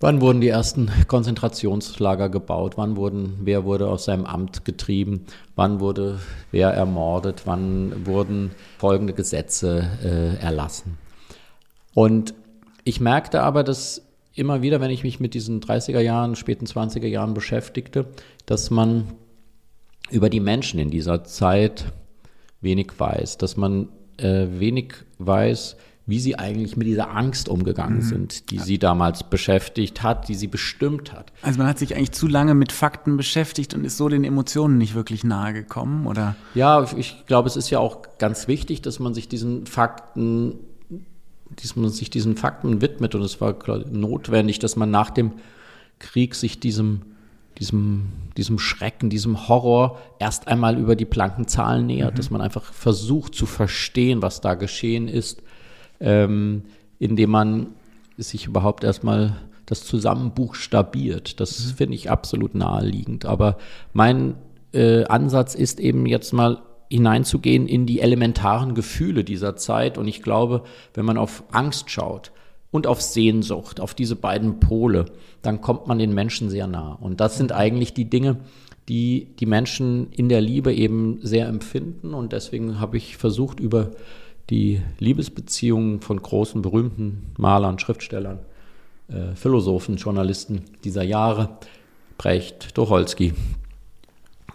wann 0.00 0.20
wurden 0.20 0.40
die 0.40 0.48
ersten 0.48 0.90
Konzentrationslager 1.08 2.28
gebaut, 2.28 2.76
wann 2.76 2.96
wurden, 2.96 3.38
wer 3.42 3.64
wurde 3.64 3.88
aus 3.88 4.04
seinem 4.04 4.24
Amt 4.24 4.64
getrieben, 4.64 5.26
wann 5.56 5.80
wurde 5.80 6.20
wer 6.50 6.70
ermordet, 6.70 7.42
wann 7.44 8.06
wurden 8.06 8.52
folgende 8.78 9.12
Gesetze 9.12 9.88
äh, 10.02 10.42
erlassen. 10.42 10.98
Und 11.94 12.34
ich 12.84 13.00
merkte 13.00 13.42
aber, 13.42 13.64
dass 13.64 14.02
immer 14.34 14.62
wieder, 14.62 14.80
wenn 14.80 14.90
ich 14.90 15.02
mich 15.02 15.18
mit 15.18 15.34
diesen 15.34 15.60
30er 15.60 16.00
Jahren, 16.00 16.36
späten 16.36 16.64
20er 16.64 17.06
Jahren 17.06 17.34
beschäftigte, 17.34 18.06
dass 18.46 18.70
man 18.70 19.08
über 20.10 20.30
die 20.30 20.40
Menschen 20.40 20.78
in 20.78 20.90
dieser 20.90 21.24
Zeit 21.24 21.92
wenig 22.60 22.92
weiß, 22.98 23.38
dass 23.38 23.56
man 23.56 23.88
äh, 24.16 24.46
wenig 24.50 24.94
weiß, 25.18 25.76
wie 26.08 26.18
sie 26.20 26.38
eigentlich 26.38 26.78
mit 26.78 26.86
dieser 26.86 27.14
Angst 27.14 27.50
umgegangen 27.50 27.98
mhm. 27.98 28.02
sind, 28.02 28.50
die 28.50 28.56
ja. 28.56 28.62
sie 28.62 28.78
damals 28.78 29.24
beschäftigt 29.24 30.02
hat, 30.02 30.26
die 30.28 30.34
sie 30.34 30.46
bestimmt 30.46 31.12
hat. 31.12 31.32
Also 31.42 31.58
man 31.58 31.68
hat 31.68 31.78
sich 31.78 31.94
eigentlich 31.94 32.12
zu 32.12 32.26
lange 32.26 32.54
mit 32.54 32.72
Fakten 32.72 33.18
beschäftigt 33.18 33.74
und 33.74 33.84
ist 33.84 33.98
so 33.98 34.08
den 34.08 34.24
Emotionen 34.24 34.78
nicht 34.78 34.94
wirklich 34.94 35.22
nahe 35.22 35.52
gekommen, 35.52 36.06
oder? 36.06 36.34
Ja, 36.54 36.86
ich 36.96 37.26
glaube, 37.26 37.46
es 37.46 37.56
ist 37.56 37.68
ja 37.68 37.78
auch 37.78 38.00
ganz 38.16 38.48
wichtig, 38.48 38.80
dass 38.80 38.98
man 39.00 39.12
sich 39.12 39.28
diesen 39.28 39.66
Fakten, 39.66 40.54
dass 41.56 41.76
man 41.76 41.90
sich 41.90 42.08
diesen 42.08 42.38
Fakten 42.38 42.80
widmet 42.80 43.14
und 43.14 43.20
es 43.20 43.38
war 43.42 43.54
notwendig, 43.90 44.58
dass 44.60 44.76
man 44.76 44.90
nach 44.90 45.10
dem 45.10 45.32
Krieg 45.98 46.34
sich 46.34 46.58
diesem 46.58 47.02
diesem, 47.58 48.12
diesem 48.36 48.60
Schrecken, 48.60 49.10
diesem 49.10 49.48
Horror 49.48 49.98
erst 50.20 50.46
einmal 50.46 50.78
über 50.78 50.94
die 50.94 51.04
blanken 51.04 51.48
Zahlen 51.48 51.86
nähert, 51.86 52.12
mhm. 52.12 52.16
dass 52.16 52.30
man 52.30 52.40
einfach 52.40 52.72
versucht 52.72 53.34
zu 53.34 53.46
verstehen, 53.46 54.22
was 54.22 54.40
da 54.40 54.54
geschehen 54.54 55.08
ist 55.08 55.42
ähm, 56.00 56.62
indem 56.98 57.30
man 57.30 57.66
sich 58.16 58.46
überhaupt 58.46 58.84
erstmal 58.84 59.36
das 59.66 59.84
zusammenbuchstabiert. 59.84 61.40
Das 61.40 61.66
mhm. 61.66 61.76
finde 61.76 61.94
ich 61.94 62.10
absolut 62.10 62.54
naheliegend. 62.54 63.26
Aber 63.26 63.58
mein 63.92 64.34
äh, 64.72 65.04
Ansatz 65.04 65.54
ist 65.54 65.80
eben 65.80 66.06
jetzt 66.06 66.32
mal 66.32 66.62
hineinzugehen 66.90 67.68
in 67.68 67.86
die 67.86 68.00
elementaren 68.00 68.74
Gefühle 68.74 69.24
dieser 69.24 69.56
Zeit. 69.56 69.98
Und 69.98 70.08
ich 70.08 70.22
glaube, 70.22 70.62
wenn 70.94 71.04
man 71.04 71.18
auf 71.18 71.44
Angst 71.52 71.90
schaut 71.90 72.32
und 72.70 72.86
auf 72.86 73.02
Sehnsucht, 73.02 73.80
auf 73.80 73.94
diese 73.94 74.16
beiden 74.16 74.58
Pole, 74.58 75.06
dann 75.42 75.60
kommt 75.60 75.86
man 75.86 75.98
den 75.98 76.14
Menschen 76.14 76.50
sehr 76.50 76.66
nah. 76.66 76.92
Und 76.92 77.20
das 77.20 77.36
sind 77.36 77.52
eigentlich 77.52 77.94
die 77.94 78.08
Dinge, 78.08 78.38
die 78.88 79.28
die 79.38 79.46
Menschen 79.46 80.10
in 80.12 80.30
der 80.30 80.40
Liebe 80.40 80.72
eben 80.72 81.18
sehr 81.22 81.46
empfinden. 81.46 82.14
Und 82.14 82.32
deswegen 82.32 82.80
habe 82.80 82.96
ich 82.96 83.18
versucht, 83.18 83.60
über 83.60 83.90
die 84.50 84.80
Liebesbeziehungen 84.98 86.00
von 86.00 86.20
großen, 86.20 86.62
berühmten 86.62 87.32
Malern, 87.36 87.78
Schriftstellern, 87.78 88.38
äh, 89.08 89.34
Philosophen, 89.34 89.96
Journalisten 89.96 90.62
dieser 90.84 91.02
Jahre, 91.02 91.58
Brecht, 92.16 92.74
Tucholsky, 92.74 93.34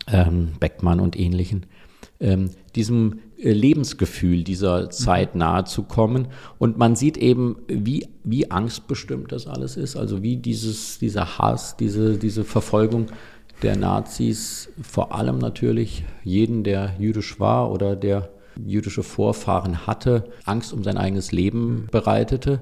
ähm, 0.08 0.54
Beckmann 0.60 1.00
und 1.00 1.18
ähnlichen, 1.18 1.66
ähm, 2.20 2.50
diesem 2.76 3.20
äh, 3.38 3.52
Lebensgefühl 3.52 4.44
dieser 4.44 4.90
Zeit 4.90 5.36
nahe 5.36 5.66
zu 5.66 5.84
kommen. 5.84 6.28
Und 6.58 6.78
man 6.78 6.96
sieht 6.96 7.18
eben, 7.18 7.58
wie, 7.68 8.08
wie 8.24 8.52
angstbestimmt 8.52 9.32
das 9.32 9.48
alles 9.48 9.78
ist, 9.78 9.96
also 9.96 10.24
wie 10.24 10.38
dieses, 10.38 11.00
dieser 11.00 11.38
Hass, 11.38 11.78
diese, 11.78 12.18
diese 12.18 12.44
Verfolgung 12.44 13.08
der 13.62 13.78
Nazis 13.78 14.70
vor 14.82 15.16
allem 15.16 15.38
natürlich 15.38 16.04
jeden, 16.24 16.64
der 16.64 16.96
jüdisch 17.00 17.40
war 17.40 17.72
oder 17.72 17.96
der 17.96 18.30
jüdische 18.66 19.04
Vorfahren 19.04 19.88
hatte, 19.88 20.26
Angst 20.46 20.74
um 20.74 20.84
sein 20.84 20.98
eigenes 20.98 21.32
Leben 21.32 21.88
bereitete 21.92 22.62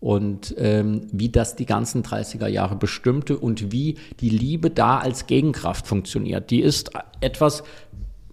und 0.00 0.54
ähm, 0.56 1.02
wie 1.12 1.28
das 1.28 1.56
die 1.56 1.66
ganzen 1.66 2.02
30er 2.02 2.48
Jahre 2.48 2.76
bestimmte 2.76 3.38
und 3.38 3.70
wie 3.70 3.96
die 4.20 4.30
Liebe 4.30 4.70
da 4.70 4.98
als 4.98 5.26
Gegenkraft 5.26 5.86
funktioniert. 5.86 6.50
Die 6.50 6.62
ist 6.62 6.90
etwas, 7.20 7.62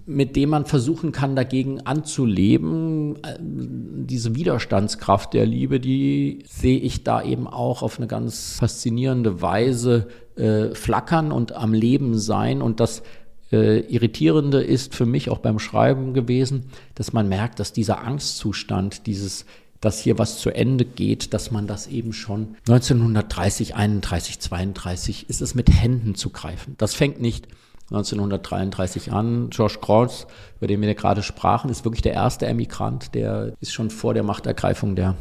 mit 0.05 0.37
dem 0.37 0.51
man 0.51 0.65
versuchen 0.65 1.11
kann, 1.11 1.35
dagegen 1.35 1.81
anzuleben. 1.81 3.17
Äh, 3.17 3.37
diese 3.39 4.33
Widerstandskraft 4.35 5.33
der 5.33 5.45
Liebe, 5.45 5.81
die 5.81 6.39
sehe 6.47 6.79
ich 6.79 7.03
da 7.03 7.21
eben 7.21 7.45
auch 7.47 7.81
auf 7.83 7.97
eine 7.97 8.07
ganz 8.07 8.55
faszinierende 8.57 9.41
Weise 9.41 10.07
äh, 10.37 10.73
flackern 10.73 11.33
und 11.33 11.51
am 11.51 11.73
Leben 11.73 12.17
sein. 12.17 12.61
Und 12.61 12.79
das 12.79 13.03
äh, 13.51 13.79
Irritierende 13.79 14.61
ist 14.61 14.95
für 14.95 15.05
mich 15.05 15.29
auch 15.29 15.39
beim 15.39 15.59
Schreiben 15.59 16.13
gewesen, 16.13 16.69
dass 16.95 17.13
man 17.13 17.29
merkt, 17.29 17.59
dass 17.59 17.73
dieser 17.73 18.03
Angstzustand, 18.03 19.07
dieses 19.07 19.45
dass 19.79 19.99
hier 19.99 20.17
was 20.17 20.39
zu 20.39 20.49
Ende 20.49 20.85
geht, 20.85 21.35
dass 21.35 21.51
man 21.51 21.67
das 21.67 21.85
eben 21.85 22.11
schon 22.11 22.55
1930, 22.67 23.75
31, 23.75 24.39
32 24.39 25.29
ist 25.29 25.41
es 25.41 25.53
mit 25.53 25.69
Händen 25.69 26.15
zu 26.15 26.31
greifen. 26.31 26.73
Das 26.79 26.95
fängt 26.95 27.21
nicht 27.21 27.47
1933 27.91 29.11
an. 29.11 29.49
George 29.49 29.77
Cross, 29.79 30.27
über 30.57 30.67
den 30.67 30.81
wir 30.81 30.93
gerade 30.95 31.23
sprachen, 31.23 31.69
ist 31.69 31.85
wirklich 31.85 32.01
der 32.01 32.13
erste 32.13 32.47
Emigrant, 32.47 33.13
der 33.13 33.53
ist 33.61 33.71
schon 33.71 33.89
vor 33.89 34.13
der 34.13 34.23
Machtergreifung 34.23 34.95
der 34.95 35.15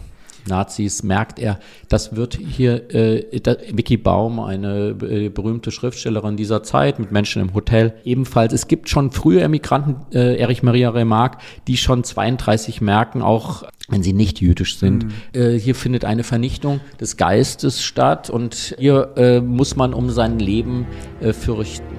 Nazis, 0.46 1.02
merkt 1.02 1.38
er, 1.38 1.58
das 1.88 2.16
wird 2.16 2.36
hier 2.36 2.94
äh, 2.94 3.40
da, 3.40 3.56
Vicky 3.72 3.96
Baum, 3.96 4.40
eine 4.40 4.96
äh, 5.02 5.28
berühmte 5.28 5.70
Schriftstellerin 5.70 6.36
dieser 6.36 6.62
Zeit 6.62 6.98
mit 6.98 7.12
Menschen 7.12 7.42
im 7.42 7.54
Hotel, 7.54 7.94
ebenfalls. 8.04 8.52
Es 8.52 8.68
gibt 8.68 8.88
schon 8.88 9.10
frühe 9.10 9.40
Emigranten, 9.40 9.96
äh, 10.14 10.36
Erich 10.36 10.62
Maria 10.62 10.90
Remarque, 10.90 11.38
die 11.66 11.76
schon 11.76 12.04
32 12.04 12.80
merken, 12.80 13.22
auch 13.22 13.64
wenn 13.88 14.02
sie 14.02 14.12
nicht 14.12 14.40
jüdisch 14.40 14.78
sind. 14.78 15.04
Mhm. 15.04 15.12
Äh, 15.32 15.58
hier 15.58 15.74
findet 15.74 16.04
eine 16.04 16.24
Vernichtung 16.24 16.80
des 17.00 17.16
Geistes 17.16 17.82
statt 17.82 18.30
und 18.30 18.74
hier 18.78 19.12
äh, 19.16 19.40
muss 19.40 19.76
man 19.76 19.94
um 19.94 20.10
sein 20.10 20.38
Leben 20.38 20.86
äh, 21.20 21.32
fürchten. 21.32 21.95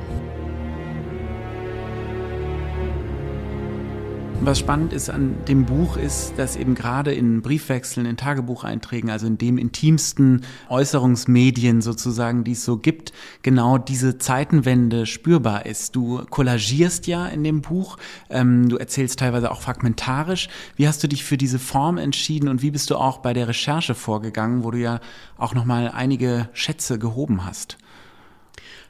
Was 4.39 4.59
spannend 4.59 4.93
ist 4.93 5.09
an 5.09 5.35
dem 5.47 5.65
Buch 5.65 5.97
ist, 5.97 6.33
dass 6.37 6.55
eben 6.55 6.75
gerade 6.75 7.11
in 7.11 7.41
Briefwechseln, 7.41 8.05
in 8.05 8.17
Tagebucheinträgen, 8.17 9.09
also 9.09 9.25
in 9.25 9.37
dem 9.37 9.57
intimsten 9.57 10.43
Äußerungsmedien 10.69 11.81
sozusagen, 11.81 12.43
die 12.43 12.51
es 12.51 12.63
so 12.63 12.77
gibt, 12.77 13.11
genau 13.41 13.77
diese 13.77 14.19
Zeitenwende 14.19 15.05
spürbar 15.05 15.65
ist. 15.65 15.95
Du 15.95 16.23
kollagierst 16.29 17.07
ja 17.07 17.25
in 17.25 17.43
dem 17.43 17.61
Buch, 17.61 17.97
ähm, 18.29 18.69
du 18.69 18.77
erzählst 18.77 19.19
teilweise 19.19 19.51
auch 19.51 19.59
fragmentarisch. 19.59 20.49
Wie 20.75 20.87
hast 20.87 21.03
du 21.03 21.07
dich 21.07 21.25
für 21.25 21.37
diese 21.37 21.59
Form 21.59 21.97
entschieden 21.97 22.47
und 22.47 22.61
wie 22.61 22.71
bist 22.71 22.89
du 22.89 22.95
auch 22.95 23.17
bei 23.17 23.33
der 23.33 23.47
Recherche 23.47 23.95
vorgegangen, 23.95 24.63
wo 24.63 24.71
du 24.71 24.77
ja 24.77 25.01
auch 25.37 25.55
nochmal 25.55 25.91
einige 25.93 26.47
Schätze 26.53 26.99
gehoben 26.99 27.43
hast? 27.43 27.77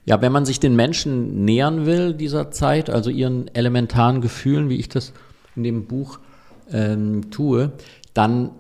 Ja, 0.06 0.22
wenn 0.22 0.32
man 0.32 0.46
sich 0.46 0.60
den 0.60 0.76
Menschen 0.76 1.46
nähern 1.46 1.86
will 1.86 2.14
dieser 2.14 2.52
Zeit, 2.52 2.90
also 2.90 3.10
ihren 3.10 3.54
elementaren 3.56 4.22
Gefühlen, 4.22 4.70
wie 4.70 4.78
ich 4.78 4.88
das 4.88 5.14
in 5.58 5.64
dem 5.64 5.86
Buch 5.86 6.20
ähm, 6.72 7.30
tue, 7.32 7.72
dann 8.14 8.52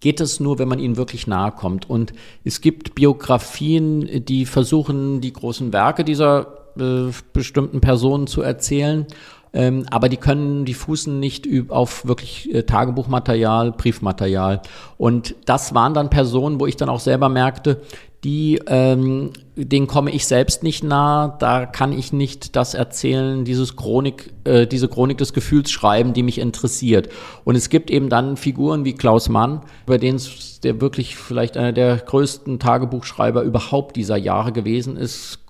geht 0.00 0.20
es 0.20 0.40
nur, 0.40 0.58
wenn 0.58 0.68
man 0.68 0.78
ihnen 0.78 0.96
wirklich 0.96 1.26
nahe 1.26 1.52
kommt. 1.52 1.88
Und 1.88 2.12
es 2.44 2.60
gibt 2.60 2.94
Biografien, 2.94 4.24
die 4.24 4.46
versuchen, 4.46 5.20
die 5.20 5.32
großen 5.32 5.72
Werke 5.72 6.04
dieser 6.04 6.58
äh, 6.78 7.12
bestimmten 7.32 7.80
Personen 7.80 8.26
zu 8.26 8.42
erzählen. 8.42 9.06
Ähm, 9.52 9.84
aber 9.90 10.08
die 10.08 10.16
können, 10.16 10.64
die 10.64 10.74
fußen 10.74 11.20
nicht 11.20 11.46
auf 11.68 12.06
wirklich 12.06 12.52
äh, 12.54 12.62
Tagebuchmaterial, 12.62 13.72
Briefmaterial. 13.72 14.62
Und 14.96 15.34
das 15.44 15.74
waren 15.74 15.94
dann 15.94 16.10
Personen, 16.10 16.58
wo 16.58 16.66
ich 16.66 16.76
dann 16.76 16.88
auch 16.88 17.00
selber 17.00 17.28
merkte, 17.28 17.82
die, 18.24 18.60
ähm, 18.68 19.30
denen 19.56 19.88
komme 19.88 20.12
ich 20.12 20.26
selbst 20.26 20.62
nicht 20.62 20.84
nah, 20.84 21.36
da 21.40 21.66
kann 21.66 21.92
ich 21.92 22.12
nicht 22.12 22.54
das 22.54 22.74
erzählen, 22.74 23.44
dieses 23.44 23.74
Chronik, 23.74 24.32
äh, 24.44 24.66
diese 24.66 24.86
Chronik 24.86 25.18
des 25.18 25.32
Gefühls 25.32 25.72
schreiben, 25.72 26.12
die 26.12 26.22
mich 26.22 26.38
interessiert. 26.38 27.08
Und 27.42 27.56
es 27.56 27.68
gibt 27.68 27.90
eben 27.90 28.08
dann 28.08 28.36
Figuren 28.36 28.84
wie 28.84 28.94
Klaus 28.94 29.28
Mann, 29.28 29.62
über 29.86 29.98
den 29.98 30.20
der 30.62 30.80
wirklich 30.80 31.16
vielleicht 31.16 31.56
einer 31.56 31.72
der 31.72 31.96
größten 31.96 32.60
Tagebuchschreiber 32.60 33.42
überhaupt 33.42 33.96
dieser 33.96 34.16
Jahre 34.16 34.52
gewesen 34.52 34.96
ist, 34.96 35.40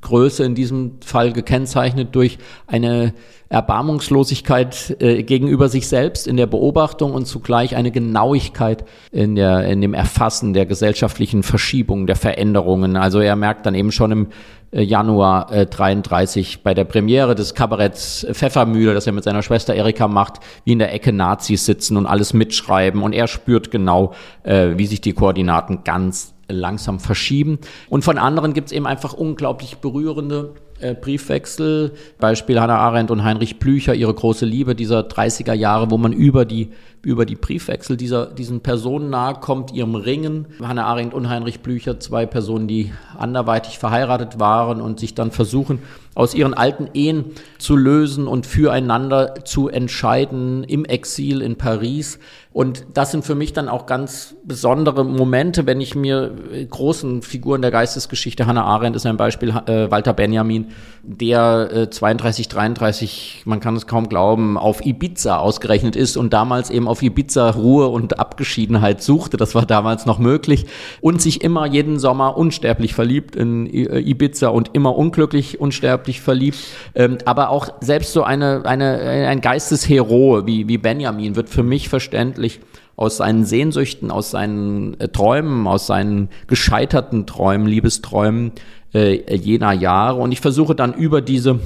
Größe 0.00 0.44
in 0.44 0.54
diesem 0.54 1.00
Fall 1.04 1.32
gekennzeichnet 1.32 2.14
durch 2.14 2.38
eine 2.66 3.14
Erbarmungslosigkeit 3.48 4.96
äh, 5.00 5.22
gegenüber 5.22 5.70
sich 5.70 5.88
selbst 5.88 6.26
in 6.26 6.36
der 6.36 6.46
Beobachtung 6.46 7.12
und 7.14 7.26
zugleich 7.26 7.76
eine 7.76 7.90
Genauigkeit 7.90 8.84
in, 9.10 9.36
der, 9.36 9.64
in 9.64 9.80
dem 9.80 9.94
Erfassen 9.94 10.52
der 10.52 10.66
gesellschaftlichen 10.66 11.42
Verschiebungen, 11.42 12.06
der 12.06 12.16
Veränderungen. 12.16 12.96
Also 12.96 13.20
er 13.20 13.36
merkt 13.36 13.64
dann 13.64 13.74
eben 13.74 13.90
schon 13.90 14.12
im 14.12 14.26
äh, 14.70 14.82
Januar 14.82 15.50
äh, 15.50 15.64
33 15.64 16.62
bei 16.62 16.74
der 16.74 16.84
Premiere 16.84 17.34
des 17.34 17.54
Kabaretts 17.54 18.26
Pfeffermühle, 18.30 18.92
das 18.92 19.06
er 19.06 19.14
mit 19.14 19.24
seiner 19.24 19.42
Schwester 19.42 19.74
Erika 19.74 20.08
macht, 20.08 20.40
wie 20.64 20.72
in 20.72 20.78
der 20.78 20.92
Ecke 20.92 21.14
Nazis 21.14 21.64
sitzen 21.64 21.96
und 21.96 22.06
alles 22.06 22.34
mitschreiben 22.34 23.02
und 23.02 23.14
er 23.14 23.28
spürt 23.28 23.70
genau, 23.70 24.12
äh, 24.42 24.72
wie 24.76 24.86
sich 24.86 25.00
die 25.00 25.14
Koordinaten 25.14 25.84
ganz 25.84 26.34
langsam 26.48 27.00
verschieben. 27.00 27.58
Und 27.88 28.04
von 28.04 28.18
anderen 28.18 28.54
gibt 28.54 28.68
es 28.68 28.72
eben 28.72 28.86
einfach 28.86 29.12
unglaublich 29.12 29.78
berührende 29.78 30.54
äh, 30.80 30.94
Briefwechsel. 30.94 31.92
Beispiel 32.18 32.60
Hannah 32.60 32.78
Arendt 32.78 33.10
und 33.10 33.24
Heinrich 33.24 33.58
Blücher, 33.58 33.94
ihre 33.94 34.14
große 34.14 34.46
Liebe 34.46 34.74
dieser 34.74 35.00
30er 35.00 35.52
Jahre, 35.52 35.90
wo 35.90 35.98
man 35.98 36.12
über 36.12 36.44
die, 36.44 36.70
über 37.02 37.26
die 37.26 37.34
Briefwechsel 37.34 37.96
dieser, 37.96 38.26
diesen 38.26 38.60
Personen 38.60 39.10
nahe 39.10 39.34
kommt, 39.34 39.72
ihrem 39.72 39.94
Ringen. 39.94 40.46
Hannah 40.62 40.86
Arendt 40.86 41.14
und 41.14 41.28
Heinrich 41.28 41.60
Blücher, 41.60 41.98
zwei 42.00 42.26
Personen, 42.26 42.68
die 42.68 42.92
anderweitig 43.16 43.78
verheiratet 43.78 44.38
waren 44.38 44.80
und 44.80 45.00
sich 45.00 45.14
dann 45.14 45.32
versuchen, 45.32 45.80
aus 46.14 46.34
ihren 46.34 46.54
alten 46.54 46.88
Ehen 46.94 47.26
zu 47.58 47.76
lösen 47.76 48.26
und 48.26 48.46
füreinander 48.46 49.44
zu 49.44 49.68
entscheiden 49.68 50.64
im 50.64 50.84
Exil 50.84 51.42
in 51.42 51.56
Paris. 51.56 52.18
Und 52.52 52.86
das 52.94 53.10
sind 53.10 53.26
für 53.26 53.34
mich 53.34 53.52
dann 53.52 53.68
auch 53.68 53.84
ganz 53.84 54.34
besondere 54.42 55.04
Momente, 55.04 55.66
wenn 55.66 55.82
ich 55.82 55.94
mir 55.94 56.34
äh, 56.50 56.64
großen 56.64 57.20
Figuren 57.20 57.60
der 57.60 57.70
Geistesgeschichte, 57.70 58.46
Hannah 58.46 58.64
Arendt 58.64 58.96
ist 58.96 59.04
ein 59.04 59.18
Beispiel, 59.18 59.50
äh, 59.50 59.90
Walter 59.90 60.14
Benjamin, 60.14 60.68
der 61.02 61.68
äh, 61.72 61.90
32, 61.90 62.48
33, 62.48 63.42
man 63.44 63.60
kann 63.60 63.76
es 63.76 63.86
kaum 63.86 64.08
glauben, 64.08 64.56
auf 64.56 64.84
Ibiza 64.84 65.36
ausgerechnet 65.36 65.94
ist 65.94 66.16
und 66.16 66.32
damals 66.32 66.70
eben 66.70 66.88
auf 66.88 67.02
Ibiza 67.02 67.50
Ruhe 67.50 67.88
und 67.88 68.18
Abgeschiedenheit 68.18 69.02
suchte, 69.02 69.36
das 69.36 69.54
war 69.54 69.66
damals 69.66 70.06
noch 70.06 70.18
möglich, 70.18 70.66
und 71.02 71.20
sich 71.20 71.44
immer 71.44 71.66
jeden 71.66 71.98
Sommer 71.98 72.38
unsterblich 72.38 72.94
verliebt 72.94 73.36
in 73.36 73.66
äh, 73.66 74.00
Ibiza 74.00 74.48
und 74.48 74.70
immer 74.72 74.96
unglücklich 74.96 75.60
unsterblich 75.60 76.22
verliebt. 76.22 76.58
Ähm, 76.94 77.18
aber 77.26 77.50
auch 77.50 77.68
selbst 77.82 78.14
so 78.14 78.22
eine, 78.22 78.64
eine, 78.64 79.28
ein 79.28 79.42
Geisteshero 79.42 80.46
wie, 80.46 80.66
wie 80.66 80.78
Benjamin 80.78 81.36
wird 81.36 81.50
für 81.50 81.62
mich 81.62 81.90
verständlich 81.90 82.37
wirklich 82.38 82.60
aus 82.96 83.18
seinen 83.18 83.44
Sehnsüchten, 83.44 84.10
aus 84.10 84.30
seinen 84.30 84.98
äh, 85.00 85.08
Träumen, 85.08 85.66
aus 85.66 85.86
seinen 85.86 86.28
gescheiterten 86.46 87.26
Träumen, 87.26 87.66
Liebesträumen 87.66 88.52
äh, 88.94 89.36
jener 89.36 89.72
Jahre. 89.72 90.20
Und 90.20 90.32
ich 90.32 90.40
versuche 90.40 90.74
dann 90.74 90.94
über 90.94 91.20
diese 91.20 91.60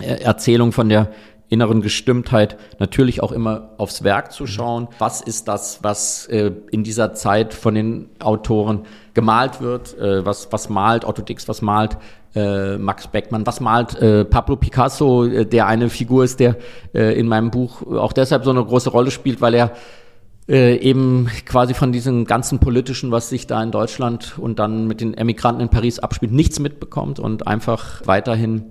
äh, 0.00 0.22
Erzählung 0.22 0.72
von 0.72 0.88
der 0.88 1.12
inneren 1.48 1.82
Gestimmtheit 1.82 2.56
natürlich 2.78 3.22
auch 3.22 3.32
immer 3.32 3.70
aufs 3.78 4.02
Werk 4.02 4.32
zu 4.32 4.46
schauen. 4.46 4.88
Was 4.98 5.20
ist 5.20 5.48
das, 5.48 5.80
was 5.82 6.26
äh, 6.26 6.52
in 6.70 6.84
dieser 6.84 7.14
Zeit 7.14 7.54
von 7.54 7.74
den 7.74 8.10
Autoren 8.20 8.82
gemalt 9.12 9.60
wird? 9.60 9.96
Äh, 9.98 10.24
was, 10.24 10.48
was 10.52 10.68
malt 10.68 11.04
Otto 11.04 11.22
Dix, 11.22 11.46
was 11.48 11.62
malt 11.62 11.96
äh, 12.34 12.78
Max 12.78 13.06
Beckmann, 13.06 13.46
was 13.46 13.60
malt 13.60 13.94
äh, 14.00 14.24
Pablo 14.24 14.56
Picasso, 14.56 15.24
äh, 15.24 15.46
der 15.46 15.66
eine 15.66 15.88
Figur 15.90 16.24
ist, 16.24 16.40
der 16.40 16.56
äh, 16.94 17.18
in 17.18 17.28
meinem 17.28 17.50
Buch 17.50 17.82
auch 17.86 18.12
deshalb 18.12 18.44
so 18.44 18.50
eine 18.50 18.64
große 18.64 18.90
Rolle 18.90 19.10
spielt, 19.10 19.40
weil 19.40 19.54
er 19.54 19.72
äh, 20.48 20.76
eben 20.76 21.28
quasi 21.46 21.74
von 21.74 21.92
diesem 21.92 22.26
ganzen 22.26 22.58
politischen, 22.58 23.10
was 23.10 23.28
sich 23.28 23.46
da 23.46 23.62
in 23.62 23.70
Deutschland 23.70 24.34
und 24.38 24.58
dann 24.58 24.86
mit 24.86 25.00
den 25.00 25.14
Emigranten 25.14 25.62
in 25.62 25.68
Paris 25.68 25.98
abspielt, 25.98 26.32
nichts 26.32 26.58
mitbekommt 26.58 27.18
und 27.18 27.46
einfach 27.46 28.02
weiterhin 28.04 28.64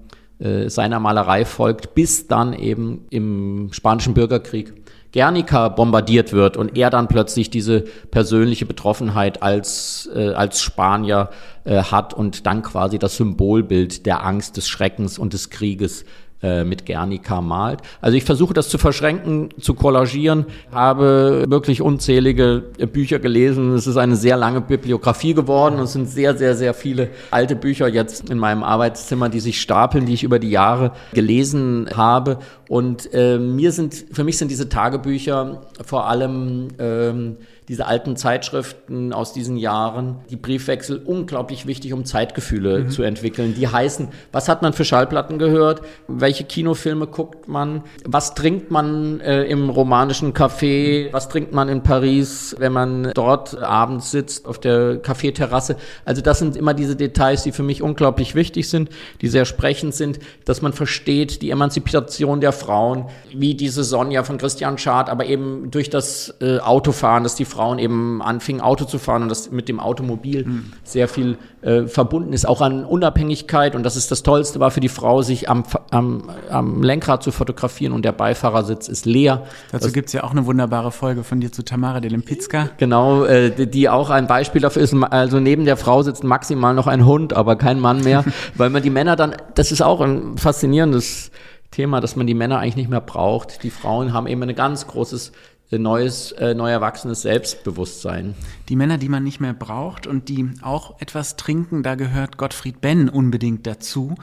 äh, 0.43 0.69
seiner 0.69 0.99
Malerei 0.99 1.45
folgt, 1.45 1.95
bis 1.95 2.27
dann 2.27 2.53
eben 2.53 3.05
im 3.09 3.69
spanischen 3.71 4.13
Bürgerkrieg 4.13 4.73
Guernica 5.13 5.69
bombardiert 5.69 6.33
wird 6.33 6.57
und 6.57 6.75
er 6.75 6.89
dann 6.89 7.07
plötzlich 7.07 7.49
diese 7.49 7.81
persönliche 8.11 8.65
Betroffenheit 8.65 9.43
als, 9.43 10.09
äh, 10.13 10.33
als 10.33 10.61
Spanier 10.61 11.29
äh, 11.63 11.83
hat 11.83 12.13
und 12.13 12.45
dann 12.45 12.63
quasi 12.63 12.99
das 12.99 13.15
Symbolbild 13.15 14.05
der 14.05 14.25
Angst, 14.25 14.57
des 14.57 14.67
Schreckens 14.67 15.19
und 15.19 15.33
des 15.33 15.49
Krieges 15.49 16.03
äh, 16.43 16.65
mit 16.65 16.85
Guernica 16.85 17.41
malt. 17.41 17.79
Also 18.01 18.17
ich 18.17 18.25
versuche 18.25 18.53
das 18.53 18.67
zu 18.69 18.77
verschränken, 18.77 19.49
zu 19.59 19.73
kollagieren, 19.73 20.45
habe 20.71 21.45
wirklich 21.47 21.81
unzählige 21.81 22.65
äh, 22.77 22.85
Bücher 22.85 23.19
gelesen. 23.19 23.73
Es 23.73 23.87
ist 23.87 23.97
eine 23.97 24.17
sehr 24.17 24.35
lange 24.35 24.61
Bibliografie 24.61 25.33
geworden. 25.33 25.79
Es 25.79 25.93
sind 25.93 26.09
sehr, 26.09 26.37
sehr, 26.37 26.55
sehr 26.55 26.73
viele 26.73 27.09
alte 27.31 27.55
Bücher 27.55 27.87
jetzt 27.87 28.29
in 28.29 28.37
meinem 28.37 28.63
Arbeitszimmer, 28.63 29.29
die 29.29 29.39
sich 29.39 29.61
stapeln, 29.61 30.05
die 30.05 30.13
ich 30.13 30.23
über 30.23 30.37
die 30.37 30.49
Jahre 30.49 30.91
gelesen 31.13 31.89
habe. 31.95 32.39
Und 32.67 33.13
äh, 33.13 33.37
mir 33.37 33.71
sind, 33.71 33.95
für 34.11 34.23
mich 34.23 34.37
sind 34.37 34.51
diese 34.51 34.67
Tagebücher 34.67 35.61
vor 35.85 36.07
allem 36.07 36.69
ähm, 36.77 37.37
diese 37.67 37.85
alten 37.85 38.15
Zeitschriften 38.15 39.13
aus 39.13 39.33
diesen 39.33 39.57
Jahren, 39.57 40.17
die 40.29 40.35
Briefwechsel 40.35 40.97
unglaublich 40.97 41.65
wichtig, 41.65 41.93
um 41.93 42.05
Zeitgefühle 42.05 42.79
mhm. 42.79 42.89
zu 42.89 43.03
entwickeln. 43.03 43.53
Die 43.55 43.67
heißen, 43.67 44.09
was 44.31 44.49
hat 44.49 44.61
man 44.61 44.73
für 44.73 44.85
Schallplatten 44.85 45.39
gehört? 45.39 45.81
Welche 46.07 46.43
Kinofilme 46.43 47.07
guckt 47.07 47.47
man? 47.47 47.83
Was 48.05 48.35
trinkt 48.35 48.71
man 48.71 49.19
äh, 49.21 49.43
im 49.43 49.69
romanischen 49.69 50.33
Café? 50.33 51.11
Was 51.11 51.29
trinkt 51.29 51.53
man 51.53 51.69
in 51.69 51.83
Paris, 51.83 52.55
wenn 52.59 52.73
man 52.73 53.11
dort 53.13 53.61
abends 53.61 54.11
sitzt 54.11 54.45
auf 54.45 54.59
der 54.59 54.97
Kaffeeterrasse? 54.97 55.77
Also 56.05 56.21
das 56.21 56.39
sind 56.39 56.55
immer 56.55 56.73
diese 56.73 56.95
Details, 56.95 57.43
die 57.43 57.51
für 57.51 57.63
mich 57.63 57.81
unglaublich 57.81 58.35
wichtig 58.35 58.69
sind, 58.69 58.89
die 59.21 59.27
sehr 59.27 59.45
sprechend 59.45 59.93
sind, 59.95 60.19
dass 60.45 60.61
man 60.61 60.73
versteht 60.73 61.41
die 61.41 61.49
Emanzipation 61.49 62.41
der 62.41 62.51
Frauen, 62.51 63.05
wie 63.33 63.55
diese 63.55 63.83
Sonja 63.83 64.23
von 64.23 64.37
Christian 64.37 64.77
Schad, 64.77 65.09
aber 65.09 65.25
eben 65.25 65.71
durch 65.71 65.89
das 65.89 66.33
äh, 66.41 66.59
Autofahren, 66.59 67.23
dass 67.23 67.35
die 67.35 67.45
Frauen 67.53 67.77
eben 67.77 68.21
anfingen, 68.21 68.61
Auto 68.61 68.85
zu 68.85 68.97
fahren 68.97 69.23
und 69.23 69.29
das 69.29 69.51
mit 69.51 69.69
dem 69.69 69.79
Automobil 69.79 70.45
mhm. 70.45 70.73
sehr 70.83 71.07
viel 71.07 71.37
äh, 71.61 71.83
verbunden 71.83 72.33
ist, 72.33 72.47
auch 72.47 72.61
an 72.61 72.83
Unabhängigkeit. 72.83 73.75
Und 73.75 73.83
das 73.83 73.95
ist 73.95 74.09
das 74.11 74.23
Tollste 74.23 74.59
war 74.59 74.71
für 74.71 74.79
die 74.79 74.89
Frau, 74.89 75.21
sich 75.21 75.49
am, 75.49 75.63
am, 75.91 76.29
am 76.49 76.81
Lenkrad 76.81 77.21
zu 77.21 77.31
fotografieren 77.31 77.93
und 77.93 78.03
der 78.03 78.11
Beifahrersitz 78.11 78.87
ist 78.87 79.05
leer. 79.05 79.43
Dazu 79.71 79.91
gibt 79.91 80.07
es 80.07 80.13
ja 80.13 80.23
auch 80.23 80.31
eine 80.31 80.45
wunderbare 80.45 80.91
Folge 80.91 81.23
von 81.23 81.39
dir 81.39 81.51
zu 81.51 81.63
Tamara 81.63 81.99
de 81.99 82.09
Lempicka. 82.09 82.69
Genau, 82.77 83.25
äh, 83.25 83.51
die, 83.51 83.69
die 83.69 83.89
auch 83.89 84.09
ein 84.09 84.27
Beispiel 84.27 84.61
dafür 84.61 84.81
ist. 84.81 84.95
Also 84.95 85.39
neben 85.39 85.65
der 85.65 85.77
Frau 85.77 86.01
sitzt 86.01 86.23
maximal 86.23 86.73
noch 86.73 86.87
ein 86.87 87.05
Hund, 87.05 87.33
aber 87.33 87.55
kein 87.55 87.79
Mann 87.79 88.01
mehr, 88.03 88.25
weil 88.55 88.69
man 88.69 88.81
die 88.81 88.89
Männer 88.89 89.15
dann, 89.15 89.35
das 89.53 89.71
ist 89.71 89.81
auch 89.81 90.01
ein 90.01 90.37
faszinierendes 90.37 91.31
Thema, 91.73 91.99
dass 91.99 92.15
man 92.15 92.27
die 92.27 92.33
Männer 92.33 92.59
eigentlich 92.59 92.75
nicht 92.75 92.89
mehr 92.89 93.01
braucht. 93.01 93.63
Die 93.63 93.69
Frauen 93.69 94.13
haben 94.13 94.27
eben 94.27 94.43
ein 94.43 94.55
ganz 94.55 94.87
großes 94.87 95.31
neues, 95.79 96.31
äh, 96.33 96.53
neu 96.53 96.69
erwachsenes 96.69 97.21
Selbstbewusstsein. 97.21 98.35
Die 98.69 98.75
Männer, 98.75 98.97
die 98.97 99.09
man 99.09 99.23
nicht 99.23 99.39
mehr 99.39 99.53
braucht 99.53 100.07
und 100.07 100.29
die 100.29 100.49
auch 100.61 100.99
etwas 101.01 101.35
trinken, 101.35 101.83
da 101.83 101.95
gehört 101.95 102.37
Gottfried 102.37 102.81
Benn 102.81 103.09
unbedingt 103.09 103.67
dazu. 103.67 104.15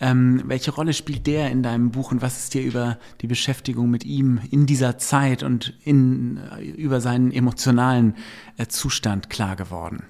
Ähm, 0.00 0.42
welche 0.46 0.70
Rolle 0.70 0.92
spielt 0.92 1.26
der 1.26 1.50
in 1.50 1.62
deinem 1.62 1.90
Buch 1.90 2.12
und 2.12 2.22
was 2.22 2.38
ist 2.38 2.54
dir 2.54 2.62
über 2.62 2.98
die 3.20 3.26
Beschäftigung 3.26 3.90
mit 3.90 4.04
ihm 4.04 4.40
in 4.50 4.66
dieser 4.66 4.98
Zeit 4.98 5.42
und 5.42 5.74
in, 5.84 6.40
äh, 6.56 6.64
über 6.64 7.00
seinen 7.00 7.32
emotionalen 7.32 8.14
äh, 8.56 8.66
Zustand 8.66 9.28
klar 9.30 9.56
geworden? 9.56 10.04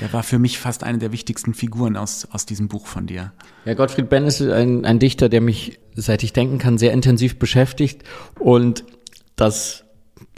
Der 0.00 0.12
war 0.12 0.22
für 0.22 0.38
mich 0.38 0.58
fast 0.58 0.84
eine 0.84 0.98
der 0.98 1.12
wichtigsten 1.12 1.54
Figuren 1.54 1.96
aus, 1.96 2.28
aus 2.30 2.46
diesem 2.46 2.68
Buch 2.68 2.86
von 2.86 3.06
dir. 3.06 3.32
Ja, 3.64 3.74
Gottfried 3.74 4.08
Benn 4.08 4.26
ist 4.26 4.40
ein, 4.40 4.84
ein 4.84 4.98
Dichter, 4.98 5.28
der 5.28 5.40
mich, 5.40 5.78
seit 5.94 6.22
ich 6.22 6.32
denken 6.32 6.58
kann, 6.58 6.78
sehr 6.78 6.92
intensiv 6.92 7.38
beschäftigt 7.38 8.04
und 8.38 8.84
das 9.36 9.84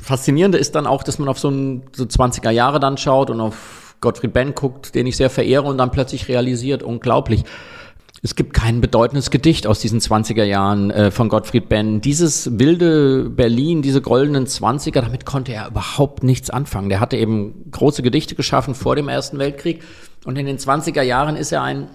Faszinierende 0.02 0.58
ist 0.58 0.74
dann 0.74 0.86
auch, 0.86 1.02
dass 1.02 1.18
man 1.18 1.28
auf 1.28 1.38
so, 1.38 1.50
ein, 1.50 1.82
so 1.92 2.04
20er 2.04 2.50
Jahre 2.50 2.80
dann 2.80 2.96
schaut 2.96 3.30
und 3.30 3.40
auf 3.40 3.96
Gottfried 4.00 4.32
Benn 4.32 4.54
guckt, 4.54 4.94
den 4.94 5.06
ich 5.06 5.16
sehr 5.16 5.30
verehre 5.30 5.64
und 5.64 5.78
dann 5.78 5.90
plötzlich 5.90 6.28
realisiert, 6.28 6.82
unglaublich. 6.82 7.44
Es 8.22 8.34
gibt 8.34 8.52
kein 8.52 8.80
bedeutendes 8.82 9.30
Gedicht 9.30 9.66
aus 9.66 9.80
diesen 9.80 10.00
20er 10.00 10.44
Jahren 10.44 10.90
äh, 10.90 11.10
von 11.10 11.28
Gottfried 11.28 11.68
Benn. 11.70 12.02
Dieses 12.02 12.58
wilde 12.58 13.30
Berlin, 13.30 13.80
diese 13.80 14.02
goldenen 14.02 14.46
20er, 14.46 15.00
damit 15.00 15.24
konnte 15.24 15.52
er 15.52 15.68
überhaupt 15.68 16.22
nichts 16.22 16.50
anfangen. 16.50 16.90
Der 16.90 17.00
hatte 17.00 17.16
eben 17.16 17.70
große 17.70 18.02
Gedichte 18.02 18.34
geschaffen 18.34 18.74
vor 18.74 18.94
dem 18.94 19.08
Ersten 19.08 19.38
Weltkrieg 19.38 19.82
und 20.24 20.36
in 20.36 20.44
den 20.44 20.58
20er 20.58 21.02
Jahren 21.02 21.36
ist 21.36 21.52
er 21.52 21.62
ein 21.62 21.88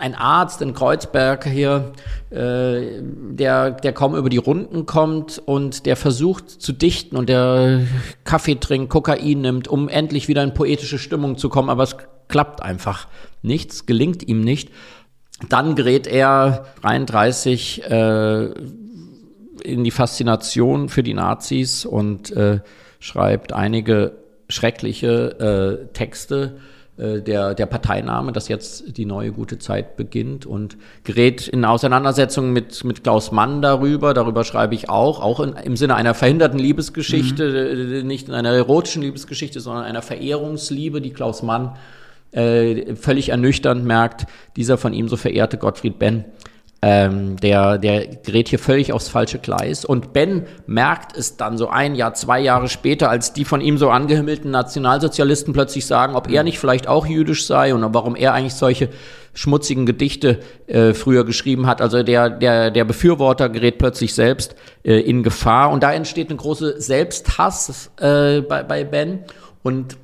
ein 0.00 0.14
Arzt 0.14 0.62
in 0.62 0.72
Kreuzberg 0.72 1.46
hier, 1.46 1.92
äh, 2.30 3.02
der, 3.02 3.70
der 3.70 3.92
kaum 3.92 4.16
über 4.16 4.30
die 4.30 4.38
Runden 4.38 4.86
kommt 4.86 5.40
und 5.44 5.84
der 5.86 5.96
versucht 5.96 6.50
zu 6.50 6.72
dichten 6.72 7.16
und 7.16 7.28
der 7.28 7.82
Kaffee 8.24 8.56
trinkt, 8.56 8.90
Kokain 8.90 9.42
nimmt, 9.42 9.68
um 9.68 9.88
endlich 9.88 10.26
wieder 10.26 10.42
in 10.42 10.54
poetische 10.54 10.98
Stimmung 10.98 11.36
zu 11.36 11.50
kommen, 11.50 11.68
aber 11.68 11.82
es 11.82 11.96
klappt 12.28 12.62
einfach 12.62 13.08
nichts, 13.42 13.86
gelingt 13.86 14.26
ihm 14.26 14.40
nicht. 14.40 14.70
Dann 15.48 15.74
gerät 15.74 16.06
er 16.06 16.66
33 16.82 17.84
äh, 17.84 18.44
in 19.62 19.84
die 19.84 19.90
Faszination 19.90 20.88
für 20.88 21.02
die 21.02 21.14
Nazis 21.14 21.84
und 21.84 22.30
äh, 22.32 22.60
schreibt 22.98 23.52
einige 23.52 24.12
schreckliche 24.48 25.88
äh, 25.88 25.92
Texte 25.92 26.58
der, 26.98 27.54
der 27.54 27.66
Parteiname, 27.66 28.32
dass 28.32 28.48
jetzt 28.48 28.96
die 28.98 29.06
neue 29.06 29.32
gute 29.32 29.58
Zeit 29.58 29.96
beginnt 29.96 30.44
und 30.44 30.76
gerät 31.04 31.48
in 31.48 31.64
Auseinandersetzung 31.64 32.52
mit, 32.52 32.84
mit 32.84 33.02
Klaus 33.02 33.32
Mann 33.32 33.62
darüber. 33.62 34.12
Darüber 34.12 34.44
schreibe 34.44 34.74
ich 34.74 34.90
auch, 34.90 35.20
auch 35.20 35.40
in, 35.40 35.54
im 35.54 35.76
Sinne 35.76 35.94
einer 35.94 36.12
verhinderten 36.12 36.58
Liebesgeschichte, 36.58 38.02
mhm. 38.02 38.06
nicht 38.06 38.28
in 38.28 38.34
einer 38.34 38.50
erotischen 38.50 39.02
Liebesgeschichte, 39.02 39.60
sondern 39.60 39.84
einer 39.84 40.02
Verehrungsliebe, 40.02 41.00
die 41.00 41.10
Klaus 41.10 41.42
Mann 41.42 41.76
äh, 42.32 42.94
völlig 42.96 43.30
ernüchternd 43.30 43.84
merkt, 43.84 44.26
dieser 44.56 44.76
von 44.76 44.92
ihm 44.92 45.08
so 45.08 45.16
verehrte 45.16 45.56
Gottfried 45.56 45.98
Benn 45.98 46.24
ähm, 46.82 47.36
der, 47.36 47.76
der 47.78 48.06
gerät 48.06 48.48
hier 48.48 48.58
völlig 48.58 48.92
aufs 48.92 49.08
falsche 49.08 49.38
Gleis. 49.38 49.84
Und 49.84 50.12
Ben 50.12 50.46
merkt 50.66 51.16
es 51.16 51.36
dann 51.36 51.58
so 51.58 51.68
ein 51.68 51.94
Jahr, 51.94 52.14
zwei 52.14 52.40
Jahre 52.40 52.68
später, 52.68 53.10
als 53.10 53.32
die 53.32 53.44
von 53.44 53.60
ihm 53.60 53.76
so 53.76 53.90
angehimmelten 53.90 54.50
Nationalsozialisten 54.50 55.52
plötzlich 55.52 55.86
sagen, 55.86 56.14
ob 56.14 56.30
er 56.30 56.42
nicht 56.42 56.58
vielleicht 56.58 56.88
auch 56.88 57.06
jüdisch 57.06 57.46
sei 57.46 57.74
und 57.74 57.82
warum 57.92 58.16
er 58.16 58.32
eigentlich 58.32 58.54
solche 58.54 58.88
schmutzigen 59.34 59.86
Gedichte 59.86 60.40
äh, 60.66 60.94
früher 60.94 61.24
geschrieben 61.24 61.66
hat. 61.66 61.82
Also 61.82 62.02
der, 62.02 62.30
der, 62.30 62.70
der 62.70 62.84
Befürworter 62.84 63.48
gerät 63.48 63.78
plötzlich 63.78 64.14
selbst 64.14 64.56
äh, 64.82 65.00
in 65.00 65.22
Gefahr. 65.22 65.70
Und 65.70 65.82
da 65.82 65.92
entsteht 65.92 66.30
eine 66.30 66.38
große 66.38 66.80
Selbsthass 66.80 67.90
äh, 68.00 68.40
bei, 68.40 68.62
bei 68.62 68.84
Ben. 68.84 69.20
Und 69.62 69.98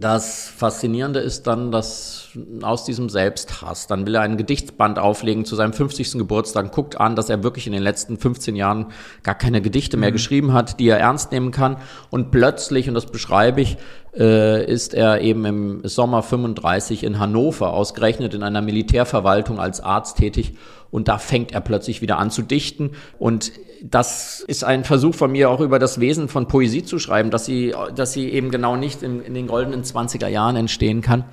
das 0.00 0.48
Faszinierende 0.48 1.20
ist 1.20 1.46
dann, 1.46 1.70
dass 1.70 2.28
aus 2.62 2.84
diesem 2.84 3.08
Selbsthass, 3.08 3.86
dann 3.86 4.06
will 4.06 4.14
er 4.14 4.22
einen 4.22 4.36
Gedichtsband 4.36 4.98
auflegen 4.98 5.44
zu 5.44 5.56
seinem 5.56 5.72
50. 5.72 6.12
Geburtstag, 6.12 6.72
guckt 6.72 7.00
an, 7.00 7.16
dass 7.16 7.28
er 7.28 7.42
wirklich 7.42 7.66
in 7.66 7.72
den 7.72 7.82
letzten 7.82 8.16
15 8.16 8.56
Jahren 8.56 8.86
gar 9.22 9.34
keine 9.34 9.60
Gedichte 9.60 9.96
mehr 9.96 10.10
mhm. 10.10 10.14
geschrieben 10.14 10.52
hat, 10.52 10.80
die 10.80 10.88
er 10.88 10.98
ernst 10.98 11.32
nehmen 11.32 11.50
kann. 11.50 11.76
Und 12.10 12.30
plötzlich, 12.30 12.88
und 12.88 12.94
das 12.94 13.06
beschreibe 13.06 13.60
ich, 13.60 13.78
äh, 14.16 14.64
ist 14.64 14.94
er 14.94 15.20
eben 15.20 15.44
im 15.44 15.80
Sommer 15.84 16.22
35 16.22 17.04
in 17.04 17.18
Hannover, 17.18 17.72
ausgerechnet 17.72 18.34
in 18.34 18.42
einer 18.42 18.62
Militärverwaltung 18.62 19.60
als 19.60 19.80
Arzt 19.80 20.16
tätig. 20.16 20.54
Und 20.90 21.08
da 21.08 21.18
fängt 21.18 21.52
er 21.52 21.60
plötzlich 21.60 22.02
wieder 22.02 22.18
an 22.18 22.30
zu 22.30 22.42
dichten. 22.42 22.92
Und 23.18 23.52
das 23.82 24.40
ist 24.46 24.64
ein 24.64 24.84
Versuch 24.84 25.14
von 25.14 25.32
mir 25.32 25.50
auch 25.50 25.60
über 25.60 25.78
das 25.78 26.00
Wesen 26.00 26.28
von 26.28 26.48
Poesie 26.48 26.84
zu 26.84 26.98
schreiben, 26.98 27.30
dass 27.30 27.46
sie, 27.46 27.74
dass 27.94 28.12
sie 28.12 28.28
eben 28.28 28.50
genau 28.50 28.76
nicht 28.76 29.02
in, 29.02 29.20
in 29.20 29.34
den 29.34 29.46
goldenen 29.46 29.82
20er 29.82 30.28
Jahren 30.28 30.56
entstehen 30.56 31.00
kann, 31.00 31.24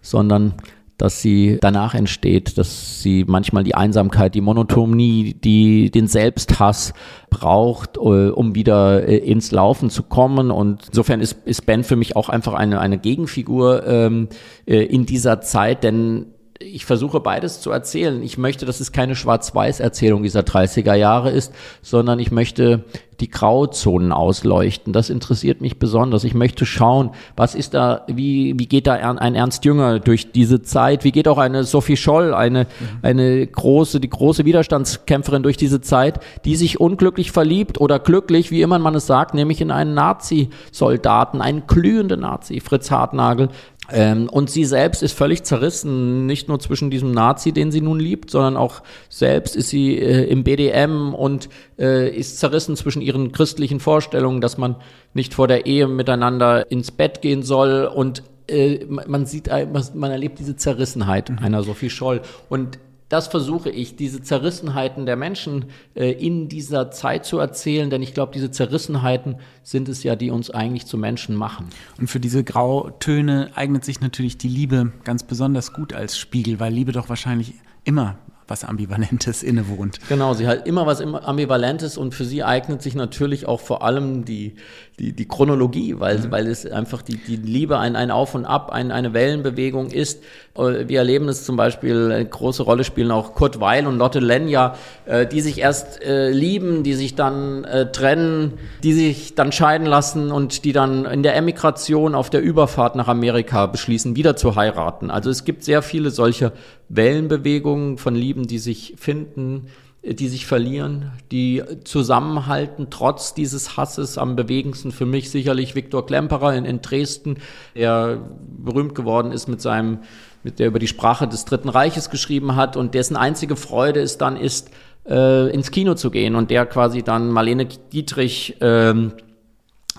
sondern 0.00 0.54
dass 0.98 1.22
sie 1.22 1.58
danach 1.60 1.94
entsteht, 1.94 2.58
dass 2.58 3.02
sie 3.02 3.24
manchmal 3.26 3.62
die 3.62 3.76
Einsamkeit, 3.76 4.34
die 4.34 4.40
Monotonie, 4.40 5.32
die 5.32 5.92
den 5.92 6.08
Selbsthass 6.08 6.92
braucht, 7.30 7.96
äh, 7.96 8.00
um 8.00 8.56
wieder 8.56 9.06
äh, 9.06 9.18
ins 9.18 9.52
Laufen 9.52 9.90
zu 9.90 10.02
kommen. 10.02 10.50
Und 10.50 10.88
insofern 10.88 11.20
ist, 11.20 11.38
ist 11.44 11.66
Ben 11.66 11.84
für 11.84 11.94
mich 11.94 12.16
auch 12.16 12.28
einfach 12.28 12.54
eine, 12.54 12.80
eine 12.80 12.98
Gegenfigur 12.98 13.86
ähm, 13.86 14.28
äh, 14.66 14.82
in 14.82 15.06
dieser 15.06 15.40
Zeit, 15.40 15.84
denn 15.84 16.34
ich 16.58 16.84
versuche 16.84 17.20
beides 17.20 17.60
zu 17.60 17.70
erzählen. 17.70 18.22
Ich 18.22 18.38
möchte, 18.38 18.66
dass 18.66 18.80
es 18.80 18.92
keine 18.92 19.14
Schwarz-Weiß-Erzählung 19.14 20.22
dieser 20.22 20.40
30er 20.40 20.94
Jahre 20.94 21.30
ist, 21.30 21.52
sondern 21.82 22.18
ich 22.18 22.30
möchte 22.30 22.84
die 23.20 23.28
Grauzonen 23.28 24.12
ausleuchten. 24.12 24.92
Das 24.92 25.10
interessiert 25.10 25.60
mich 25.60 25.78
besonders. 25.78 26.24
Ich 26.24 26.34
möchte 26.34 26.66
schauen, 26.66 27.10
was 27.36 27.54
ist 27.54 27.74
da, 27.74 28.04
wie, 28.06 28.54
wie 28.58 28.66
geht 28.66 28.86
da 28.86 28.94
ein 28.94 29.34
Ernst 29.34 29.64
Jünger 29.64 29.98
durch 29.98 30.30
diese 30.30 30.62
Zeit? 30.62 31.04
Wie 31.04 31.10
geht 31.10 31.26
auch 31.26 31.38
eine 31.38 31.64
Sophie 31.64 31.96
Scholl, 31.96 32.32
eine, 32.32 32.66
eine 33.02 33.46
große, 33.46 33.98
die 33.98 34.10
große 34.10 34.44
Widerstandskämpferin 34.44 35.42
durch 35.42 35.56
diese 35.56 35.80
Zeit, 35.80 36.20
die 36.44 36.54
sich 36.54 36.80
unglücklich 36.80 37.32
verliebt 37.32 37.80
oder 37.80 37.98
glücklich, 37.98 38.50
wie 38.50 38.62
immer 38.62 38.78
man 38.78 38.94
es 38.94 39.06
sagt, 39.06 39.34
nämlich 39.34 39.60
in 39.60 39.72
einen 39.72 39.94
Nazi-Soldaten, 39.94 41.40
einen 41.40 41.66
glühenden 41.66 42.20
Nazi, 42.20 42.60
Fritz 42.60 42.90
Hartnagel, 42.90 43.48
ähm, 43.90 44.28
und 44.28 44.50
sie 44.50 44.64
selbst 44.64 45.02
ist 45.02 45.16
völlig 45.16 45.44
zerrissen, 45.44 46.26
nicht 46.26 46.48
nur 46.48 46.60
zwischen 46.60 46.90
diesem 46.90 47.10
Nazi, 47.10 47.52
den 47.52 47.72
sie 47.72 47.80
nun 47.80 47.98
liebt, 47.98 48.30
sondern 48.30 48.56
auch 48.56 48.82
selbst 49.08 49.56
ist 49.56 49.70
sie 49.70 49.96
äh, 49.96 50.24
im 50.24 50.44
BDM 50.44 51.14
und 51.14 51.48
äh, 51.78 52.08
ist 52.08 52.38
zerrissen 52.38 52.76
zwischen 52.76 53.02
ihren 53.02 53.32
christlichen 53.32 53.80
Vorstellungen, 53.80 54.40
dass 54.40 54.58
man 54.58 54.76
nicht 55.14 55.34
vor 55.34 55.48
der 55.48 55.66
Ehe 55.66 55.88
miteinander 55.88 56.70
ins 56.70 56.90
Bett 56.90 57.22
gehen 57.22 57.42
soll 57.42 57.84
und 57.84 58.22
äh, 58.48 58.84
man 58.86 59.26
sieht, 59.26 59.48
man 59.48 60.10
erlebt 60.10 60.38
diese 60.38 60.56
Zerrissenheit 60.56 61.30
mhm. 61.30 61.38
einer 61.38 61.62
Sophie 61.62 61.90
Scholl. 61.90 62.22
Und 62.48 62.78
das 63.08 63.28
versuche 63.28 63.70
ich, 63.70 63.96
diese 63.96 64.22
Zerrissenheiten 64.22 65.06
der 65.06 65.16
Menschen 65.16 65.66
äh, 65.94 66.12
in 66.12 66.48
dieser 66.48 66.90
Zeit 66.90 67.24
zu 67.24 67.38
erzählen, 67.38 67.88
denn 67.88 68.02
ich 68.02 68.12
glaube, 68.12 68.32
diese 68.34 68.50
Zerrissenheiten 68.50 69.36
sind 69.62 69.88
es 69.88 70.02
ja, 70.02 70.14
die 70.14 70.30
uns 70.30 70.50
eigentlich 70.50 70.84
zu 70.86 70.98
Menschen 70.98 71.34
machen. 71.34 71.68
Und 71.98 72.08
für 72.08 72.20
diese 72.20 72.44
Grautöne 72.44 73.50
eignet 73.54 73.84
sich 73.84 74.00
natürlich 74.00 74.36
die 74.36 74.48
Liebe 74.48 74.92
ganz 75.04 75.22
besonders 75.22 75.72
gut 75.72 75.94
als 75.94 76.18
Spiegel, 76.18 76.60
weil 76.60 76.72
Liebe 76.72 76.92
doch 76.92 77.08
wahrscheinlich 77.08 77.54
immer 77.84 78.18
was 78.48 78.64
Ambivalentes 78.64 79.42
innewohnt. 79.42 80.00
Genau, 80.08 80.32
sie 80.32 80.46
hat 80.46 80.66
immer 80.66 80.86
was 80.86 81.00
Ambivalentes 81.00 81.98
und 81.98 82.14
für 82.14 82.24
sie 82.24 82.42
eignet 82.42 82.82
sich 82.82 82.94
natürlich 82.94 83.46
auch 83.46 83.60
vor 83.60 83.82
allem 83.82 84.24
die, 84.24 84.54
die, 84.98 85.12
die 85.12 85.28
Chronologie, 85.28 86.00
weil, 86.00 86.18
mhm. 86.18 86.30
weil 86.30 86.46
es 86.46 86.66
einfach 86.66 87.02
die, 87.02 87.18
die 87.18 87.36
Liebe 87.36 87.78
ein, 87.78 87.94
ein 87.94 88.10
Auf 88.10 88.34
und 88.34 88.46
Ab, 88.46 88.70
ein, 88.70 88.90
eine 88.90 89.12
Wellenbewegung 89.12 89.90
ist. 89.90 90.22
Äh, 90.56 90.88
wir 90.88 90.98
erleben 90.98 91.28
es 91.28 91.44
zum 91.44 91.56
Beispiel, 91.56 92.10
eine 92.10 92.24
große 92.24 92.62
Rolle 92.62 92.84
spielen 92.84 93.10
auch 93.10 93.34
Kurt 93.34 93.60
Weil 93.60 93.86
und 93.86 93.98
Lotte 93.98 94.20
Lenja, 94.20 94.74
äh, 95.04 95.26
die 95.26 95.42
sich 95.42 95.58
erst 95.58 96.02
äh, 96.02 96.30
lieben, 96.30 96.82
die 96.82 96.94
sich 96.94 97.14
dann 97.14 97.64
äh, 97.64 97.92
trennen, 97.92 98.54
die 98.82 98.94
sich 98.94 99.34
dann 99.34 99.52
scheiden 99.52 99.86
lassen 99.86 100.32
und 100.32 100.64
die 100.64 100.72
dann 100.72 101.04
in 101.04 101.22
der 101.22 101.36
Emigration 101.36 102.14
auf 102.14 102.30
der 102.30 102.42
Überfahrt 102.42 102.96
nach 102.96 103.08
Amerika 103.08 103.66
beschließen, 103.66 104.16
wieder 104.16 104.36
zu 104.36 104.56
heiraten. 104.56 105.10
Also 105.10 105.28
es 105.28 105.44
gibt 105.44 105.64
sehr 105.64 105.82
viele 105.82 106.10
solche 106.10 106.52
Wellenbewegungen 106.88 107.98
von 107.98 108.14
Lieben, 108.14 108.46
die 108.46 108.58
sich 108.58 108.94
finden, 108.98 109.68
die 110.02 110.28
sich 110.28 110.46
verlieren, 110.46 111.10
die 111.32 111.62
zusammenhalten, 111.84 112.86
trotz 112.90 113.34
dieses 113.34 113.76
Hasses. 113.76 114.16
Am 114.16 114.36
bewegendsten 114.36 114.92
für 114.92 115.06
mich 115.06 115.30
sicherlich 115.30 115.74
Viktor 115.74 116.06
Klemperer 116.06 116.54
in, 116.54 116.64
in 116.64 116.80
Dresden, 116.80 117.38
der 117.74 118.20
berühmt 118.58 118.94
geworden 118.94 119.32
ist 119.32 119.48
mit 119.48 119.60
seinem, 119.60 119.98
mit 120.44 120.58
der 120.60 120.68
über 120.68 120.78
die 120.78 120.86
Sprache 120.86 121.26
des 121.26 121.44
Dritten 121.44 121.68
Reiches 121.68 122.10
geschrieben 122.10 122.56
hat 122.56 122.76
und 122.76 122.94
dessen 122.94 123.16
einzige 123.16 123.56
Freude 123.56 124.00
es 124.00 124.18
dann 124.18 124.36
ist, 124.36 124.70
äh, 125.08 125.52
ins 125.52 125.70
Kino 125.70 125.94
zu 125.94 126.10
gehen 126.10 126.36
und 126.36 126.50
der 126.50 126.64
quasi 126.66 127.02
dann 127.02 127.30
Marlene 127.30 127.66
Dietrich 127.66 128.56
ähm, 128.60 129.12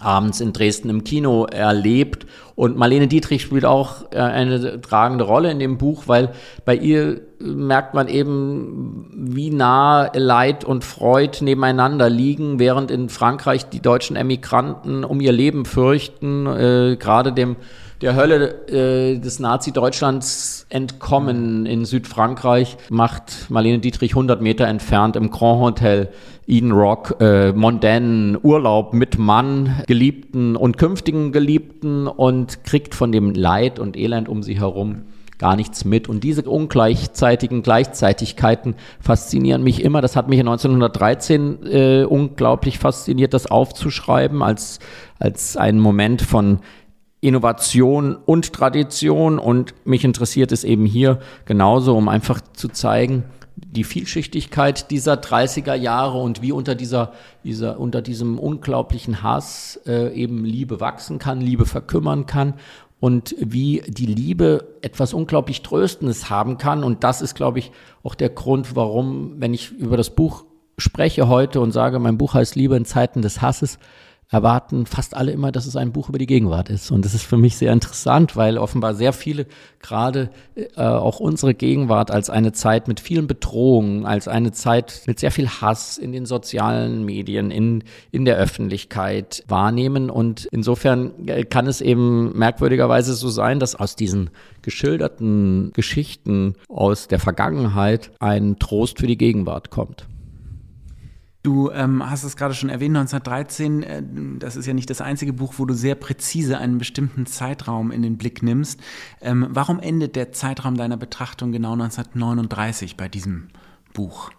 abends 0.02 0.42
in 0.42 0.54
Dresden 0.54 0.90
im 0.90 1.04
Kino 1.04 1.46
erlebt. 1.46 2.26
Und 2.56 2.76
Marlene 2.76 3.08
Dietrich 3.08 3.42
spielt 3.42 3.66
auch 3.66 4.12
äh, 4.12 4.18
eine 4.18 4.82
tragende 4.82 5.24
Rolle 5.24 5.52
in 5.52 5.60
dem 5.60 5.78
Buch, 5.78 6.04
weil 6.08 6.34
bei 6.66 6.76
ihr 6.76 7.22
merkt 7.40 7.94
man 7.94 8.08
eben, 8.10 9.08
wie 9.14 9.50
nah 9.50 10.12
Leid 10.14 10.66
und 10.66 10.84
Freud 10.84 11.42
nebeneinander 11.42 12.10
liegen, 12.10 12.60
während 12.60 12.92
in 12.92 13.08
Frankreich 13.08 13.70
die 13.70 13.82
deutschen 13.82 14.18
Emigranten 14.18 15.06
um 15.06 15.22
ihr 15.22 15.32
Leben 15.32 15.64
fürchten, 15.66 16.46
äh, 16.48 16.98
gerade 17.00 17.32
dem 17.32 17.56
der 18.02 18.16
Hölle 18.16 18.68
äh, 18.68 19.20
des 19.20 19.40
Nazi-Deutschlands 19.40 20.66
entkommen 20.70 21.66
in 21.66 21.84
Südfrankreich, 21.86 22.78
macht 22.90 23.50
Marlene 23.50 23.80
Dietrich 23.80 24.12
100 24.12 24.42
Meter 24.42 24.68
entfernt 24.68 25.16
im 25.16 25.32
Grand 25.32 25.60
Hotel 25.60 26.10
Eden 26.50 26.72
Rock 26.72 27.18
äh, 27.20 27.54
mondainen 27.54 28.38
Urlaub 28.42 28.94
mit 28.94 29.20
Mann, 29.20 29.84
Geliebten 29.86 30.56
und 30.56 30.78
künftigen 30.78 31.32
Geliebten 31.32 32.08
und 32.08 32.64
kriegt 32.64 32.96
von 32.96 33.12
dem 33.12 33.34
Leid 33.36 33.78
und 33.78 33.96
Elend 33.96 34.28
um 34.28 34.42
sie 34.42 34.60
herum 34.60 35.04
gar 35.38 35.56
nichts 35.56 35.86
mit. 35.86 36.10
Und 36.10 36.24
diese 36.24 36.44
ungleichzeitigen 36.44 37.62
Gleichzeitigkeiten 37.62 38.76
faszinieren 39.00 39.64
mich 39.64 39.84
immer. 39.84 40.02
Das 40.02 40.16
hat 40.16 40.28
mich 40.28 40.40
1913 40.40 41.66
äh, 41.66 42.04
unglaublich 42.04 42.78
fasziniert, 42.78 43.34
das 43.34 43.48
aufzuschreiben 43.48 44.44
als, 44.44 44.80
als 45.18 45.56
einen 45.56 45.80
Moment 45.80 46.22
von 46.22 46.60
Innovation 47.22 48.16
und 48.16 48.54
Tradition. 48.54 49.40
Und 49.40 49.74
mich 49.86 50.04
interessiert 50.04 50.52
es 50.52 50.64
eben 50.64 50.86
hier 50.86 51.20
genauso, 51.46 51.96
um 51.96 52.10
einfach 52.10 52.42
zu 52.54 52.68
zeigen, 52.68 53.24
die 53.72 53.84
Vielschichtigkeit 53.84 54.90
dieser 54.90 55.14
30er 55.14 55.76
Jahre 55.76 56.18
und 56.20 56.42
wie 56.42 56.52
unter 56.52 56.74
dieser, 56.74 57.14
dieser 57.44 57.80
unter 57.80 58.02
diesem 58.02 58.40
unglaublichen 58.40 59.22
Hass 59.22 59.80
äh, 59.86 60.12
eben 60.14 60.44
Liebe 60.44 60.80
wachsen 60.80 61.20
kann, 61.20 61.40
Liebe 61.40 61.66
verkümmern 61.66 62.26
kann 62.26 62.56
und 63.00 63.36
wie 63.40 63.84
die 63.88 64.08
Liebe 64.08 64.76
etwas 64.82 65.14
unglaublich 65.14 65.62
Tröstendes 65.62 66.30
haben 66.30 66.58
kann. 66.58 66.84
Und 66.84 67.04
das 67.04 67.22
ist, 67.22 67.36
glaube 67.36 67.60
ich, 67.60 67.72
auch 68.04 68.16
der 68.16 68.30
Grund, 68.30 68.76
warum, 68.76 69.36
wenn 69.38 69.54
ich 69.54 69.72
über 69.72 69.98
das 69.98 70.10
Buch 70.10 70.46
spreche 70.78 71.28
heute 71.28 71.62
und 71.62 71.72
sage, 71.72 72.00
mein 72.00 72.18
Buch 72.18 72.34
heißt 72.34 72.56
Liebe 72.56 72.76
in 72.76 72.86
Zeiten 72.86 73.22
des 73.22 73.42
Hasses, 73.42 73.78
erwarten 74.32 74.86
fast 74.86 75.16
alle 75.16 75.32
immer, 75.32 75.52
dass 75.52 75.66
es 75.66 75.76
ein 75.76 75.92
Buch 75.92 76.10
über 76.10 76.20
die 76.20 76.28
Gegenwart 76.28 76.70
ist. 76.70 76.92
Und 76.92 77.04
das 77.04 77.16
ist 77.16 77.24
für 77.24 77.38
mich 77.38 77.58
sehr 77.58 77.74
interessant, 77.74 78.36
weil 78.36 78.60
offenbar 78.60 78.94
sehr 78.94 79.12
viele 79.12 79.48
gerade 79.80 80.30
äh, 80.56 80.84
auch 80.84 81.20
unsere 81.20 81.56
Gegenwart 81.56 82.12
als 82.12 82.30
eine 82.30 82.52
Zeit 82.52 82.88
mit 82.88 83.00
vielen 83.00 83.26
Bedrohungen, 83.26 84.06
als 84.06 84.28
eine 84.28 84.52
Zeit 84.52 85.02
mit 85.08 85.20
sehr 85.20 85.32
viel 85.32 85.50
Hass 85.50 85.98
in 85.98 86.12
den 86.12 86.28
sozialen 86.28 87.04
Medien, 87.06 87.50
in, 87.50 87.84
in 88.12 88.24
der 88.24 88.38
Öffentlichkeit 88.38 89.44
wahrnehmen. 89.48 90.12
Und 90.12 90.48
insofern 90.52 91.28
äh, 91.28 91.44
kann 91.44 91.66
es 91.66 91.82
eben 91.82 92.38
merkwürdigerweise 92.38 93.16
so 93.16 93.30
sein, 93.30 93.60
dass 93.60 93.76
aus 93.76 93.96
diesen 93.96 94.30
geschilderten 94.62 95.72
Geschichten 95.74 96.54
aus 96.68 97.08
der 97.08 97.20
Vergangenheit 97.20 98.12
ein 98.20 98.60
Trost 98.60 99.00
für 99.00 99.08
die 99.08 99.18
Gegenwart 99.18 99.72
kommt. 99.72 100.06
Du 101.42 101.72
ähm, 101.72 102.08
hast 102.08 102.24
es 102.24 102.36
gerade 102.36 102.54
schon 102.54 102.70
erwähnt, 102.70 102.98
1913, 102.98 103.84
äh, 103.84 104.04
das 104.40 104.58
ist 104.58 104.66
ja 104.66 104.74
nicht 104.74 104.90
das 104.90 105.00
einzige 105.00 105.32
Buch, 105.32 105.54
wo 105.58 105.66
du 105.66 105.74
sehr 105.74 105.96
präzise 105.96 106.58
einen 106.58 106.80
bestimmten 106.80 107.26
Zeitraum 107.26 107.92
in 107.92 108.02
den 108.02 108.18
Blick 108.18 108.44
nimmst. 108.44 108.82
Ähm, 109.22 109.48
warum 109.50 109.80
endet 109.80 110.18
der 110.18 110.34
Zeitraum 110.34 110.76
deiner 110.76 110.98
Betrachtung 110.98 111.54
genau 111.54 111.74
1939 111.74 112.98
bei 112.98 113.08
diesem 113.08 113.48
Buch? 113.94 114.32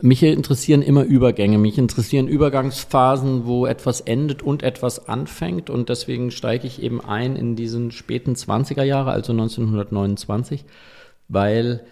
Mich 0.00 0.22
interessieren 0.22 0.82
immer 0.82 1.04
Übergänge, 1.04 1.58
mich 1.58 1.78
interessieren 1.78 2.28
Übergangsphasen, 2.28 3.46
wo 3.46 3.66
etwas 3.66 4.00
endet 4.00 4.42
und 4.42 4.62
etwas 4.62 5.08
anfängt 5.08 5.70
und 5.70 5.88
deswegen 5.88 6.30
steige 6.30 6.66
ich 6.66 6.82
eben 6.82 7.00
ein 7.00 7.36
in 7.36 7.56
diesen 7.56 7.90
späten 7.90 8.34
20er 8.34 8.82
Jahre, 8.82 9.12
also 9.12 9.32
1929, 9.32 10.64
weil 11.28 11.84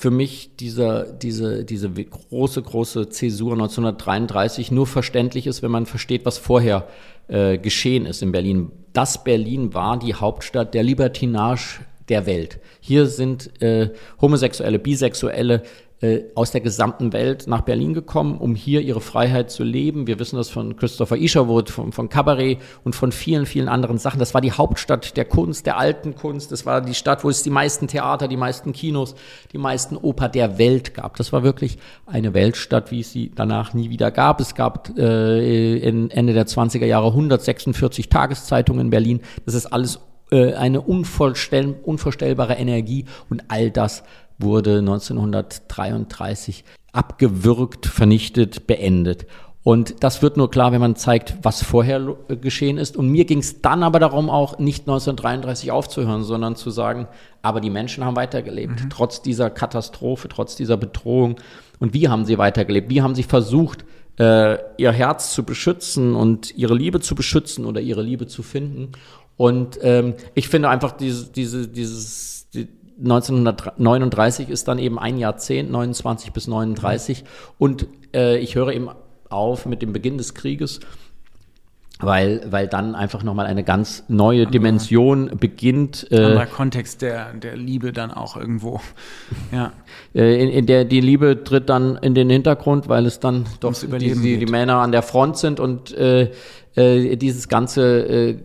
für 0.00 0.12
mich 0.12 0.54
dieser, 0.54 1.12
diese, 1.12 1.64
diese 1.64 1.90
große, 1.90 2.62
große 2.62 3.08
Zäsur 3.08 3.54
1933 3.54 4.70
nur 4.70 4.86
verständlich 4.86 5.48
ist, 5.48 5.60
wenn 5.60 5.72
man 5.72 5.86
versteht, 5.86 6.24
was 6.24 6.38
vorher 6.38 6.86
äh, 7.26 7.58
geschehen 7.58 8.06
ist 8.06 8.22
in 8.22 8.30
Berlin. 8.30 8.70
Das 8.92 9.24
Berlin 9.24 9.74
war 9.74 9.98
die 9.98 10.14
Hauptstadt 10.14 10.72
der 10.72 10.84
Libertinage 10.84 11.80
der 12.08 12.26
Welt. 12.26 12.60
Hier 12.78 13.06
sind 13.06 13.60
äh, 13.60 13.90
Homosexuelle, 14.20 14.78
Bisexuelle, 14.78 15.64
aus 16.36 16.52
der 16.52 16.60
gesamten 16.60 17.12
Welt 17.12 17.48
nach 17.48 17.62
Berlin 17.62 17.92
gekommen, 17.92 18.38
um 18.38 18.54
hier 18.54 18.82
ihre 18.82 19.00
Freiheit 19.00 19.50
zu 19.50 19.64
leben. 19.64 20.06
Wir 20.06 20.20
wissen 20.20 20.36
das 20.36 20.48
von 20.48 20.76
Christopher 20.76 21.16
Isherwood, 21.16 21.70
von, 21.70 21.90
von 21.90 22.08
Cabaret 22.08 22.58
und 22.84 22.94
von 22.94 23.10
vielen, 23.10 23.46
vielen 23.46 23.68
anderen 23.68 23.98
Sachen. 23.98 24.20
Das 24.20 24.32
war 24.32 24.40
die 24.40 24.52
Hauptstadt 24.52 25.16
der 25.16 25.24
Kunst, 25.24 25.66
der 25.66 25.76
alten 25.76 26.14
Kunst. 26.14 26.52
Das 26.52 26.64
war 26.66 26.82
die 26.82 26.94
Stadt, 26.94 27.24
wo 27.24 27.30
es 27.30 27.42
die 27.42 27.50
meisten 27.50 27.88
Theater, 27.88 28.28
die 28.28 28.36
meisten 28.36 28.72
Kinos, 28.72 29.16
die 29.52 29.58
meisten 29.58 29.96
Oper 29.96 30.28
der 30.28 30.56
Welt 30.58 30.94
gab. 30.94 31.16
Das 31.16 31.32
war 31.32 31.42
wirklich 31.42 31.78
eine 32.06 32.32
Weltstadt, 32.32 32.92
wie 32.92 33.00
es 33.00 33.10
sie 33.10 33.32
danach 33.34 33.74
nie 33.74 33.90
wieder 33.90 34.12
gab. 34.12 34.40
Es 34.40 34.54
gab 34.54 34.96
äh, 34.96 35.80
Ende 35.80 36.32
der 36.32 36.46
20er 36.46 36.86
Jahre 36.86 37.08
146 37.08 38.08
Tageszeitungen 38.08 38.82
in 38.82 38.90
Berlin. 38.90 39.20
Das 39.46 39.54
ist 39.54 39.66
alles 39.66 39.98
äh, 40.30 40.54
eine 40.54 40.80
unvorstellbare 40.80 42.54
Energie 42.54 43.04
und 43.28 43.44
all 43.48 43.70
das 43.70 44.02
wurde 44.38 44.78
1933 44.78 46.64
abgewürgt, 46.92 47.86
vernichtet, 47.86 48.66
beendet. 48.66 49.26
Und 49.64 50.02
das 50.02 50.22
wird 50.22 50.38
nur 50.38 50.50
klar, 50.50 50.72
wenn 50.72 50.80
man 50.80 50.96
zeigt, 50.96 51.36
was 51.42 51.62
vorher 51.62 52.16
äh, 52.28 52.36
geschehen 52.36 52.78
ist. 52.78 52.96
Und 52.96 53.10
mir 53.10 53.26
ging 53.26 53.40
es 53.40 53.60
dann 53.60 53.82
aber 53.82 53.98
darum, 53.98 54.30
auch 54.30 54.58
nicht 54.58 54.82
1933 54.82 55.70
aufzuhören, 55.70 56.22
sondern 56.22 56.56
zu 56.56 56.70
sagen, 56.70 57.06
aber 57.42 57.60
die 57.60 57.68
Menschen 57.68 58.04
haben 58.04 58.16
weitergelebt, 58.16 58.84
mhm. 58.84 58.90
trotz 58.90 59.20
dieser 59.20 59.50
Katastrophe, 59.50 60.28
trotz 60.28 60.56
dieser 60.56 60.76
Bedrohung. 60.76 61.36
Und 61.80 61.92
wie 61.92 62.08
haben 62.08 62.24
sie 62.24 62.38
weitergelebt? 62.38 62.88
Wie 62.88 63.02
haben 63.02 63.14
sie 63.14 63.24
versucht, 63.24 63.84
äh, 64.18 64.56
ihr 64.78 64.92
Herz 64.92 65.34
zu 65.34 65.44
beschützen 65.44 66.14
und 66.14 66.56
ihre 66.56 66.74
Liebe 66.74 67.00
zu 67.00 67.14
beschützen 67.14 67.66
oder 67.66 67.80
ihre 67.80 68.02
Liebe 68.02 68.26
zu 68.26 68.42
finden? 68.42 68.92
Und 69.38 69.78
ähm, 69.82 70.14
ich 70.34 70.48
finde 70.48 70.68
einfach 70.68 70.92
diese, 70.92 71.30
diese, 71.30 71.68
dieses, 71.68 72.50
die, 72.52 72.68
1939 72.98 74.50
ist 74.50 74.66
dann 74.66 74.78
eben 74.80 74.98
ein 74.98 75.16
Jahrzehnt, 75.16 75.70
29 75.70 76.32
bis 76.32 76.48
39. 76.48 77.24
Und 77.56 77.86
äh, 78.12 78.36
ich 78.38 78.56
höre 78.56 78.72
eben 78.72 78.90
auf 79.30 79.64
mit 79.64 79.80
dem 79.80 79.92
Beginn 79.92 80.18
des 80.18 80.34
Krieges, 80.34 80.80
weil, 82.00 82.44
weil 82.50 82.66
dann 82.66 82.96
einfach 82.96 83.22
nochmal 83.22 83.46
eine 83.46 83.62
ganz 83.62 84.02
neue 84.08 84.44
Dimension 84.48 85.30
beginnt. 85.38 86.08
Äh, 86.10 86.16
anderer 86.16 86.46
Kontext 86.46 87.02
der, 87.02 87.32
der 87.34 87.56
Liebe 87.56 87.92
dann 87.92 88.10
auch 88.10 88.36
irgendwo. 88.36 88.80
Ja. 89.52 89.72
Äh, 90.14 90.42
in, 90.42 90.48
in 90.50 90.66
der 90.66 90.84
die 90.84 91.00
Liebe 91.00 91.44
tritt 91.44 91.68
dann 91.68 91.96
in 91.96 92.14
den 92.14 92.28
Hintergrund, 92.28 92.88
weil 92.88 93.06
es 93.06 93.20
dann 93.20 93.46
doch 93.60 93.72
die, 93.74 94.14
die, 94.14 94.38
die, 94.38 94.46
Männer 94.46 94.78
an 94.78 94.90
der 94.90 95.02
Front 95.02 95.38
sind 95.38 95.60
und 95.60 95.96
äh, 95.96 96.32
äh, 96.74 97.16
dieses 97.16 97.48
ganze 97.48 98.00
äh, 98.00 98.38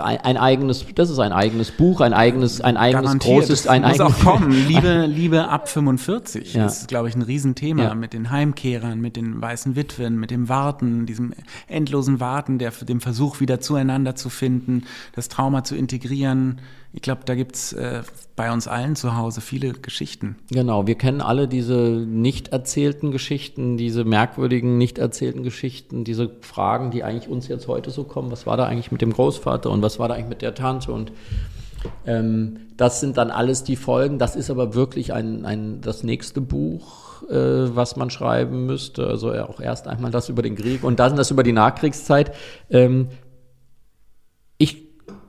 ein, 0.00 0.18
ein, 0.18 0.36
eigenes, 0.36 0.84
das 0.94 1.10
ist 1.10 1.18
ein 1.18 1.32
eigenes 1.32 1.70
Buch, 1.70 2.00
ein 2.00 2.12
eigenes, 2.12 2.60
ein 2.60 2.76
eigenes 2.76 3.04
Garantiert, 3.04 3.40
großes, 3.40 3.66
ein 3.66 3.82
muss 3.82 4.00
eigenes. 4.00 4.20
auch 4.20 4.24
kommen. 4.24 4.50
Liebe, 4.68 5.06
Liebe 5.06 5.48
ab 5.48 5.68
45 5.68 6.54
ja. 6.54 6.66
ist, 6.66 6.88
glaube 6.88 7.08
ich, 7.08 7.14
ein 7.14 7.22
Riesenthema 7.22 7.82
ja. 7.82 7.94
mit 7.94 8.12
den 8.12 8.30
Heimkehrern, 8.30 9.00
mit 9.00 9.16
den 9.16 9.40
weißen 9.40 9.76
Witwen, 9.76 10.18
mit 10.18 10.30
dem 10.30 10.48
Warten, 10.48 11.06
diesem 11.06 11.34
endlosen 11.66 12.20
Warten, 12.20 12.58
der, 12.58 12.70
dem 12.70 13.00
Versuch 13.00 13.40
wieder 13.40 13.60
zueinander 13.60 14.14
zu 14.14 14.30
finden, 14.30 14.84
das 15.14 15.28
Trauma 15.28 15.64
zu 15.64 15.76
integrieren. 15.76 16.60
Ich 16.92 17.02
glaube, 17.02 17.20
da 17.26 17.34
gibt's 17.34 17.74
äh, 17.74 18.02
bei 18.34 18.50
uns 18.50 18.66
allen 18.66 18.96
zu 18.96 19.16
Hause 19.16 19.40
viele 19.40 19.72
Geschichten. 19.72 20.36
Genau, 20.50 20.86
wir 20.86 20.94
kennen 20.94 21.20
alle 21.20 21.46
diese 21.46 21.76
nicht 21.76 22.48
erzählten 22.48 23.10
Geschichten, 23.10 23.76
diese 23.76 24.04
merkwürdigen 24.04 24.78
nicht 24.78 24.98
erzählten 24.98 25.42
Geschichten, 25.42 26.04
diese 26.04 26.30
Fragen, 26.40 26.90
die 26.90 27.04
eigentlich 27.04 27.28
uns 27.28 27.46
jetzt 27.48 27.68
heute 27.68 27.90
so 27.90 28.04
kommen. 28.04 28.30
Was 28.30 28.46
war 28.46 28.56
da 28.56 28.66
eigentlich 28.66 28.90
mit 28.90 29.02
dem 29.02 29.12
Großvater 29.12 29.70
und 29.70 29.82
was 29.82 29.98
war 29.98 30.08
da 30.08 30.14
eigentlich 30.14 30.30
mit 30.30 30.42
der 30.42 30.54
Tante? 30.54 30.92
Und 30.92 31.12
ähm, 32.06 32.60
das 32.76 33.00
sind 33.00 33.18
dann 33.18 33.30
alles 33.30 33.64
die 33.64 33.76
Folgen. 33.76 34.18
Das 34.18 34.34
ist 34.34 34.50
aber 34.50 34.74
wirklich 34.74 35.12
ein, 35.12 35.44
ein, 35.44 35.80
das 35.82 36.02
nächste 36.02 36.40
Buch, 36.40 37.22
äh, 37.28 37.34
was 37.76 37.96
man 37.96 38.08
schreiben 38.08 38.66
müsste. 38.66 39.06
Also 39.06 39.32
auch 39.32 39.60
erst 39.60 39.88
einmal 39.88 40.10
das 40.10 40.28
über 40.30 40.42
den 40.42 40.56
Krieg 40.56 40.84
und 40.84 41.00
dann 41.00 41.16
das 41.16 41.30
über 41.30 41.42
die 41.42 41.52
Nachkriegszeit. 41.52 42.34
Ähm, 42.70 43.08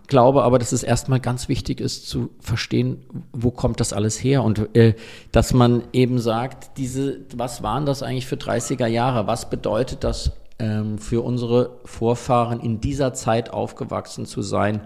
glaube 0.10 0.44
aber, 0.44 0.60
dass 0.60 0.72
es 0.72 0.84
erstmal 0.84 1.20
ganz 1.20 1.48
wichtig 1.48 1.80
ist 1.80 2.10
zu 2.10 2.32
verstehen, 2.40 3.06
wo 3.32 3.52
kommt 3.52 3.80
das 3.80 3.94
alles 3.94 4.22
her 4.22 4.44
und 4.44 4.76
äh, 4.76 4.96
dass 5.32 5.54
man 5.54 5.84
eben 5.94 6.20
sagt, 6.20 6.78
diese, 6.78 7.22
was 7.36 7.64
waren 7.64 7.86
das 7.86 8.04
eigentlich 8.04 8.26
für 8.26 8.36
30er 8.36 8.88
Jahre? 8.88 9.28
Was 9.28 9.50
bedeutet 9.50 10.04
das 10.04 10.34
ähm, 10.60 10.98
für 10.98 11.24
unsere 11.24 11.78
Vorfahren 11.86 12.60
in 12.60 12.82
dieser 12.82 13.14
Zeit 13.14 13.52
aufgewachsen 13.52 14.26
zu 14.26 14.42
sein, 14.42 14.82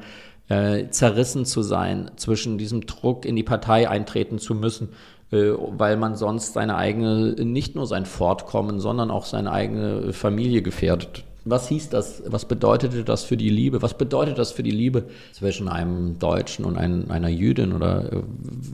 äh, 0.49 0.89
zerrissen 0.89 1.45
zu 1.45 1.63
sein, 1.63 2.11
zwischen 2.17 2.57
diesem 2.57 2.85
Druck 2.85 3.25
in 3.25 3.35
die 3.35 3.43
Partei 3.43 3.89
eintreten 3.89 4.39
zu 4.39 4.53
müssen, 4.53 4.89
äh, 5.31 5.51
weil 5.57 5.97
man 5.97 6.15
sonst 6.15 6.53
seine 6.53 6.75
eigene, 6.75 7.33
nicht 7.43 7.75
nur 7.75 7.87
sein 7.87 8.05
Fortkommen, 8.05 8.79
sondern 8.79 9.09
auch 9.09 9.25
seine 9.25 9.51
eigene 9.51 10.13
Familie 10.13 10.61
gefährdet. 10.61 11.23
Was 11.45 11.67
hieß 11.67 11.89
das? 11.89 12.23
Was 12.25 12.45
bedeutete 12.45 13.03
das 13.03 13.23
für 13.23 13.35
die 13.35 13.49
Liebe? 13.49 13.81
Was 13.81 13.97
bedeutet 13.97 14.37
das 14.37 14.51
für 14.51 14.63
die 14.63 14.71
Liebe 14.71 15.05
zwischen 15.33 15.67
einem 15.67 16.17
Deutschen 16.17 16.63
und 16.63 16.77
ein, 16.77 17.11
einer 17.11 17.27
Jüdin? 17.29 17.73
Oder 17.73 18.13
äh, 18.13 18.21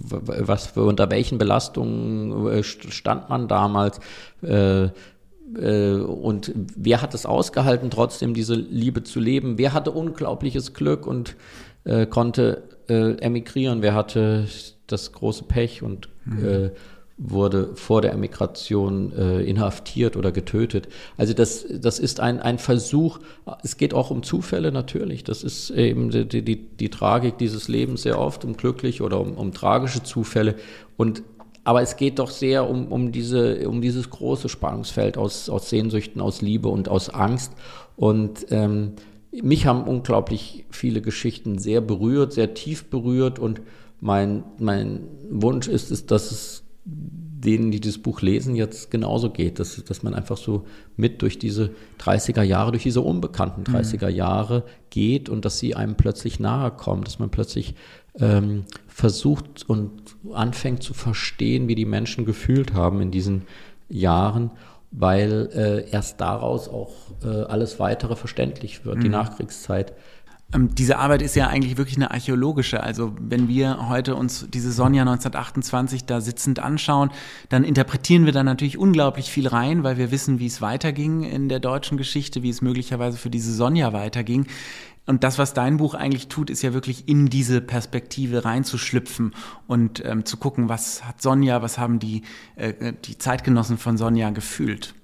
was, 0.10 0.78
unter 0.78 1.10
welchen 1.10 1.38
Belastungen 1.40 2.48
äh, 2.48 2.64
stand 2.64 3.30
man 3.30 3.48
damals? 3.48 4.00
Äh, 4.42 4.90
und 5.52 6.54
wer 6.76 7.02
hat 7.02 7.16
es 7.16 7.26
ausgehalten, 7.26 7.90
trotzdem 7.90 8.36
diese 8.36 8.54
Liebe 8.54 9.02
zu 9.04 9.20
leben? 9.20 9.58
Wer 9.58 9.74
hatte 9.74 9.90
unglaubliches 9.90 10.76
Glück 10.76 11.08
und 11.08 11.36
konnte 12.12 12.62
emigrieren? 12.88 13.82
Wer 13.82 13.96
hatte 13.96 14.46
das 14.86 15.12
große 15.12 15.46
Pech 15.46 15.82
und 15.82 16.08
mhm 16.26 16.70
wurde 17.20 17.76
vor 17.76 18.02
der 18.02 18.14
Emigration 18.14 19.12
äh, 19.12 19.42
inhaftiert 19.42 20.16
oder 20.16 20.32
getötet. 20.32 20.88
Also 21.18 21.34
das, 21.34 21.66
das 21.70 22.00
ist 22.00 22.22
ein, 22.22 22.40
ein 22.40 22.58
Versuch, 22.58 23.20
es 23.62 23.76
geht 23.76 23.94
auch 23.94 24.10
um 24.10 24.24
Zufälle 24.24 24.72
natürlich, 24.72 25.26
das 25.26 25.44
ist 25.44 25.70
eben 25.70 26.10
die, 26.12 26.44
die, 26.44 26.56
die 26.56 26.90
Tragik 26.90 27.38
dieses 27.38 27.68
Lebens 27.68 28.04
sehr 28.04 28.18
oft, 28.18 28.46
um 28.46 28.56
glückliche 28.56 29.04
oder 29.04 29.20
um, 29.20 29.34
um 29.34 29.52
tragische 29.52 30.02
Zufälle. 30.02 30.56
Und 30.96 31.22
aber 31.66 31.82
es 31.82 31.98
geht 31.98 32.20
doch 32.20 32.32
sehr 32.32 32.70
um, 32.70 32.88
um, 32.88 33.12
diese, 33.12 33.68
um 33.68 33.82
dieses 33.82 34.10
große 34.10 34.48
Spannungsfeld 34.48 35.18
aus, 35.18 35.50
aus 35.50 35.70
Sehnsüchten, 35.70 36.22
aus 36.22 36.42
Liebe 36.42 36.70
und 36.70 36.88
aus 36.88 37.10
Angst. 37.10 37.52
Und 37.98 38.48
ähm, 38.50 38.94
mich 39.32 39.68
haben 39.68 39.84
unglaublich 39.84 40.66
viele 40.72 41.02
Geschichten 41.02 41.60
sehr 41.60 41.82
berührt, 41.82 42.34
sehr 42.34 42.54
tief 42.54 42.86
berührt. 42.86 43.40
Und 43.40 43.62
mein, 44.00 44.46
mein 44.58 45.02
Wunsch 45.30 45.68
ist 45.68 45.92
es, 45.92 46.06
dass 46.06 46.32
es 46.32 46.64
denen, 47.40 47.72
die 47.72 47.80
das 47.80 47.98
Buch 47.98 48.22
lesen, 48.22 48.56
jetzt 48.56 48.92
genauso 48.92 49.30
geht, 49.30 49.60
dass, 49.60 49.82
dass 49.84 50.04
man 50.04 50.14
einfach 50.14 50.38
so 50.38 50.66
mit 50.98 51.22
durch 51.22 51.40
diese 51.40 51.72
30er 52.00 52.42
Jahre, 52.42 52.72
durch 52.72 52.84
diese 52.84 53.02
unbekannten 53.02 53.64
30er 53.64 54.10
mhm. 54.10 54.16
Jahre 54.16 54.64
geht 54.90 55.30
und 55.30 55.46
dass 55.46 55.60
sie 55.60 55.76
einem 55.76 55.96
plötzlich 55.96 56.40
nahe 56.40 56.72
kommen, 56.72 57.04
dass 57.04 57.20
man 57.20 57.30
plötzlich 57.30 57.76
ähm, 58.20 58.66
versucht 58.88 59.70
und 59.70 59.92
anfängt 60.34 60.84
zu 60.84 60.94
verstehen, 60.94 61.68
wie 61.68 61.76
die 61.76 61.86
Menschen 61.86 62.26
gefühlt 62.26 62.74
haben 62.74 63.02
in 63.02 63.12
diesen 63.12 63.44
Jahren, 63.88 64.52
weil 64.92 65.50
äh, 65.54 65.90
erst 65.92 66.20
daraus 66.20 66.68
auch 66.68 66.94
äh, 67.24 67.28
alles 67.28 67.80
weitere 67.80 68.16
verständlich 68.16 68.86
wird, 68.86 68.98
mhm. 68.98 69.02
die 69.02 69.10
Nachkriegszeit 69.10 69.94
diese 70.56 70.98
Arbeit 70.98 71.22
ist 71.22 71.36
ja 71.36 71.48
eigentlich 71.48 71.78
wirklich 71.78 71.98
eine 71.98 72.10
archäologische. 72.10 72.82
Also 72.82 73.14
wenn 73.20 73.48
wir 73.48 73.88
heute 73.88 74.16
uns 74.16 74.48
diese 74.52 74.72
Sonja 74.72 75.04
1928 75.04 76.06
da 76.06 76.22
sitzend 76.22 76.60
anschauen, 76.60 77.12
dann 77.50 77.64
interpretieren 77.64 78.26
wir 78.26 78.34
da 78.34 78.44
natürlich 78.44 78.78
unglaublich 78.78 79.30
viel 79.30 79.48
rein, 79.48 79.84
weil 79.84 79.98
wir 79.98 80.10
wissen, 80.10 80.40
wie 80.40 80.48
es 80.48 80.60
weiterging 80.60 81.24
in 81.24 81.50
der 81.50 81.60
deutschen 81.60 82.00
Geschichte, 82.00 82.42
wie 82.42 82.50
es 82.50 82.64
möglicherweise 82.64 83.18
für 83.18 83.30
diese 83.30 83.54
Sonja 83.54 83.94
weiterging. 83.94 84.48
Und 85.06 85.24
das, 85.24 85.38
was 85.38 85.54
dein 85.54 85.78
Buch 85.78 85.94
eigentlich 85.94 86.28
tut, 86.30 86.50
ist 86.50 86.64
ja 86.64 86.74
wirklich 86.74 87.08
in 87.08 87.28
diese 87.28 87.62
Perspektive 87.62 88.46
reinzuschlüpfen 88.46 89.34
und 89.68 90.04
ähm, 90.04 90.26
zu 90.26 90.38
gucken, 90.38 90.68
was 90.68 91.06
hat 91.06 91.22
Sonja, 91.22 91.62
was 91.62 91.78
haben 91.78 92.00
die, 92.00 92.24
äh, 92.56 92.94
die 93.06 93.18
Zeitgenossen 93.18 93.78
von 93.78 93.98
Sonja 93.98 94.32
gefühlt. 94.32 94.96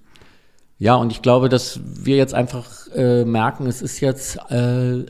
Ja, 0.78 0.96
und 0.96 1.12
ich 1.12 1.22
glaube, 1.22 1.50
dass 1.50 1.80
wir 1.84 2.18
jetzt 2.18 2.34
einfach 2.34 2.88
äh, 2.94 3.26
merken, 3.26 3.66
es 3.66 3.82
ist 3.82 4.00
jetzt 4.00 4.38
äh, 4.52 5.06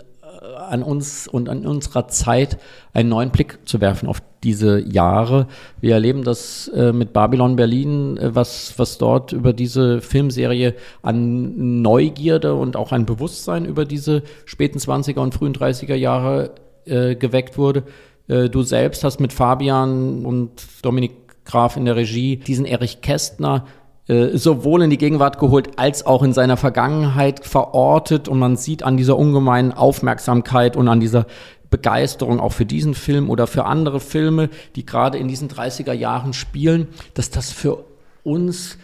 an 0.56 0.84
uns 0.84 1.28
und 1.28 1.50
an 1.50 1.66
unserer 1.66 2.08
Zeit 2.08 2.58
einen 2.94 3.10
neuen 3.10 3.32
Blick 3.32 3.60
zu 3.66 3.82
werfen 3.82 4.08
auf 4.08 4.22
diese 4.44 4.80
Jahre. 4.80 5.48
Wir 5.82 5.94
erleben 5.94 6.24
das 6.24 6.68
äh, 6.70 6.94
mit 6.94 7.14
Babylon 7.14 7.56
Berlin, 7.56 8.18
äh, 8.18 8.36
was, 8.36 8.74
was 8.78 8.98
dort 8.98 9.34
über 9.34 9.54
diese 9.54 10.02
Filmserie 10.02 10.76
an 11.02 11.82
Neugierde 11.82 12.54
und 12.54 12.78
auch 12.78 12.92
ein 12.92 13.06
Bewusstsein 13.06 13.66
über 13.66 13.86
diese 13.86 14.24
späten 14.46 14.80
20er 14.80 15.20
und 15.20 15.34
frühen 15.34 15.54
30er 15.54 15.96
Jahre 15.96 16.52
äh, 16.86 17.16
geweckt 17.16 17.58
wurde. 17.58 17.84
Äh, 18.28 18.50
du 18.50 18.62
selbst 18.62 19.04
hast 19.04 19.20
mit 19.20 19.34
Fabian 19.34 20.26
und 20.26 20.52
Dominik 20.82 21.12
Graf 21.46 21.78
in 21.78 21.86
der 21.86 21.96
Regie 21.96 22.38
diesen 22.38 22.66
Erich 22.66 23.02
Kästner 23.02 23.66
sowohl 24.08 24.84
in 24.84 24.92
die 24.92 25.00
Gegenwart 25.00 25.40
geholt 25.40 25.80
als 25.80 26.06
auch 26.06 26.22
in 26.22 26.32
seiner 26.32 26.58
Vergangenheit 26.58 27.44
verortet. 27.44 28.28
Und 28.28 28.40
man 28.40 28.56
sieht 28.56 28.84
an 28.84 28.98
dieser 28.98 29.18
ungemeinen 29.18 29.72
Aufmerksamkeit 29.72 30.78
und 30.78 30.88
an 30.88 31.00
dieser 31.00 31.26
Begeisterung 31.72 32.40
auch 32.40 32.52
für 32.52 32.66
diesen 32.66 32.94
Film 32.94 33.30
oder 33.30 33.48
für 33.48 33.66
andere 33.66 34.00
Filme, 34.00 34.50
die 34.76 34.86
gerade 34.86 35.18
in 35.18 35.28
diesen 35.28 35.50
30er 35.50 35.94
Jahren 35.94 36.34
spielen, 36.34 36.88
dass 37.16 37.32
das 37.32 37.52
für 37.52 37.84
uns 38.24 38.78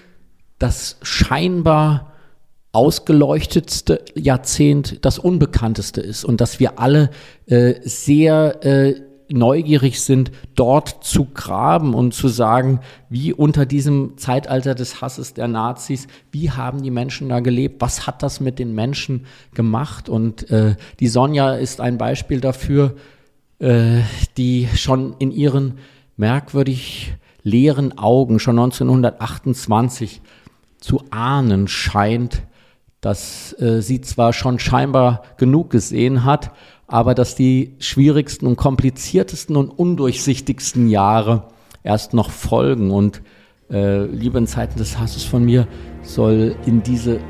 das 0.60 0.98
scheinbar 1.02 2.12
ausgeleuchtetste 2.72 4.04
Jahrzehnt 4.16 5.04
das 5.06 5.20
unbekannteste 5.20 6.02
ist 6.02 6.24
und 6.24 6.42
dass 6.42 6.60
wir 6.60 6.80
alle 6.80 7.10
äh, 7.48 7.76
sehr 7.84 8.66
äh, 8.66 9.02
neugierig 9.32 10.02
sind, 10.02 10.32
dort 10.56 11.04
zu 11.04 11.26
graben 11.26 11.94
und 11.94 12.13
zu 12.13 12.28
sagen, 12.28 12.80
wie 13.10 13.34
unter 13.34 13.65
diesem 13.65 14.17
Zeitalter 14.17 14.76
des 14.76 15.02
Hasses 15.02 15.34
der 15.34 15.48
Nazis, 15.48 16.08
wie 16.32 16.52
haben 16.52 16.82
die 16.84 16.91
Menschen 16.91 17.30
da 17.30 17.39
gelebt, 17.39 17.82
was 17.82 18.08
hat 18.08 18.24
das 18.24 18.39
mit 18.39 18.60
den 18.60 18.74
Menschen 18.74 19.26
gemacht? 19.54 20.10
Und 20.10 20.50
äh, 20.50 20.76
die 21.00 21.08
Sonja 21.08 21.54
ist 21.54 21.82
ein 21.82 21.98
Beispiel 21.98 22.39
dafür, 22.41 22.96
äh, 23.60 24.02
die 24.38 24.67
schon 24.76 25.15
in 25.20 25.32
ihren 25.32 25.80
merkwürdig 26.17 27.13
leeren 27.44 27.98
Augen 27.98 28.39
schon 28.39 28.60
1928 28.60 30.22
zu 30.80 31.04
ahnen 31.10 31.67
scheint, 31.67 32.44
dass 33.02 33.60
äh, 33.60 33.82
sie 33.82 34.02
zwar 34.02 34.32
schon 34.34 34.60
scheinbar 34.60 35.24
genug 35.38 35.70
gesehen 35.72 36.24
hat, 36.24 36.52
aber 36.92 37.16
dass 37.16 37.36
die 37.36 37.74
schwierigsten 37.80 38.46
und 38.46 38.58
kompliziertesten 38.58 39.56
und 39.56 39.70
undurchsichtigsten 39.70 40.90
Jahre 40.90 41.46
erst 41.84 42.14
noch 42.14 42.30
folgen. 42.30 42.92
Und 42.92 43.22
äh, 43.72 44.06
Liebe 44.06 44.38
in 44.38 44.46
Zeiten 44.46 44.78
des 44.78 45.00
Hasses 45.00 45.24
von 45.24 45.46
mir 45.46 45.68
soll 46.04 46.54
in 46.66 46.84
diese 46.84 47.22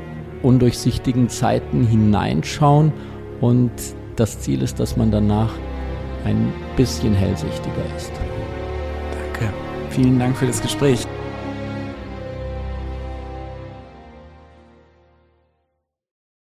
undurchsichtigen 0.42 1.28
Zeiten 1.28 1.86
hineinschauen 1.86 2.92
und 3.40 3.70
das 4.16 4.40
Ziel 4.40 4.62
ist, 4.62 4.80
dass 4.80 4.96
man 4.96 5.12
danach 5.12 5.52
ein 6.24 6.52
bisschen 6.76 7.14
hellsichtiger 7.14 7.96
ist. 7.96 8.10
Danke. 9.12 9.54
Vielen 9.90 10.18
Dank 10.18 10.36
für 10.36 10.46
das 10.46 10.60
Gespräch. 10.60 11.06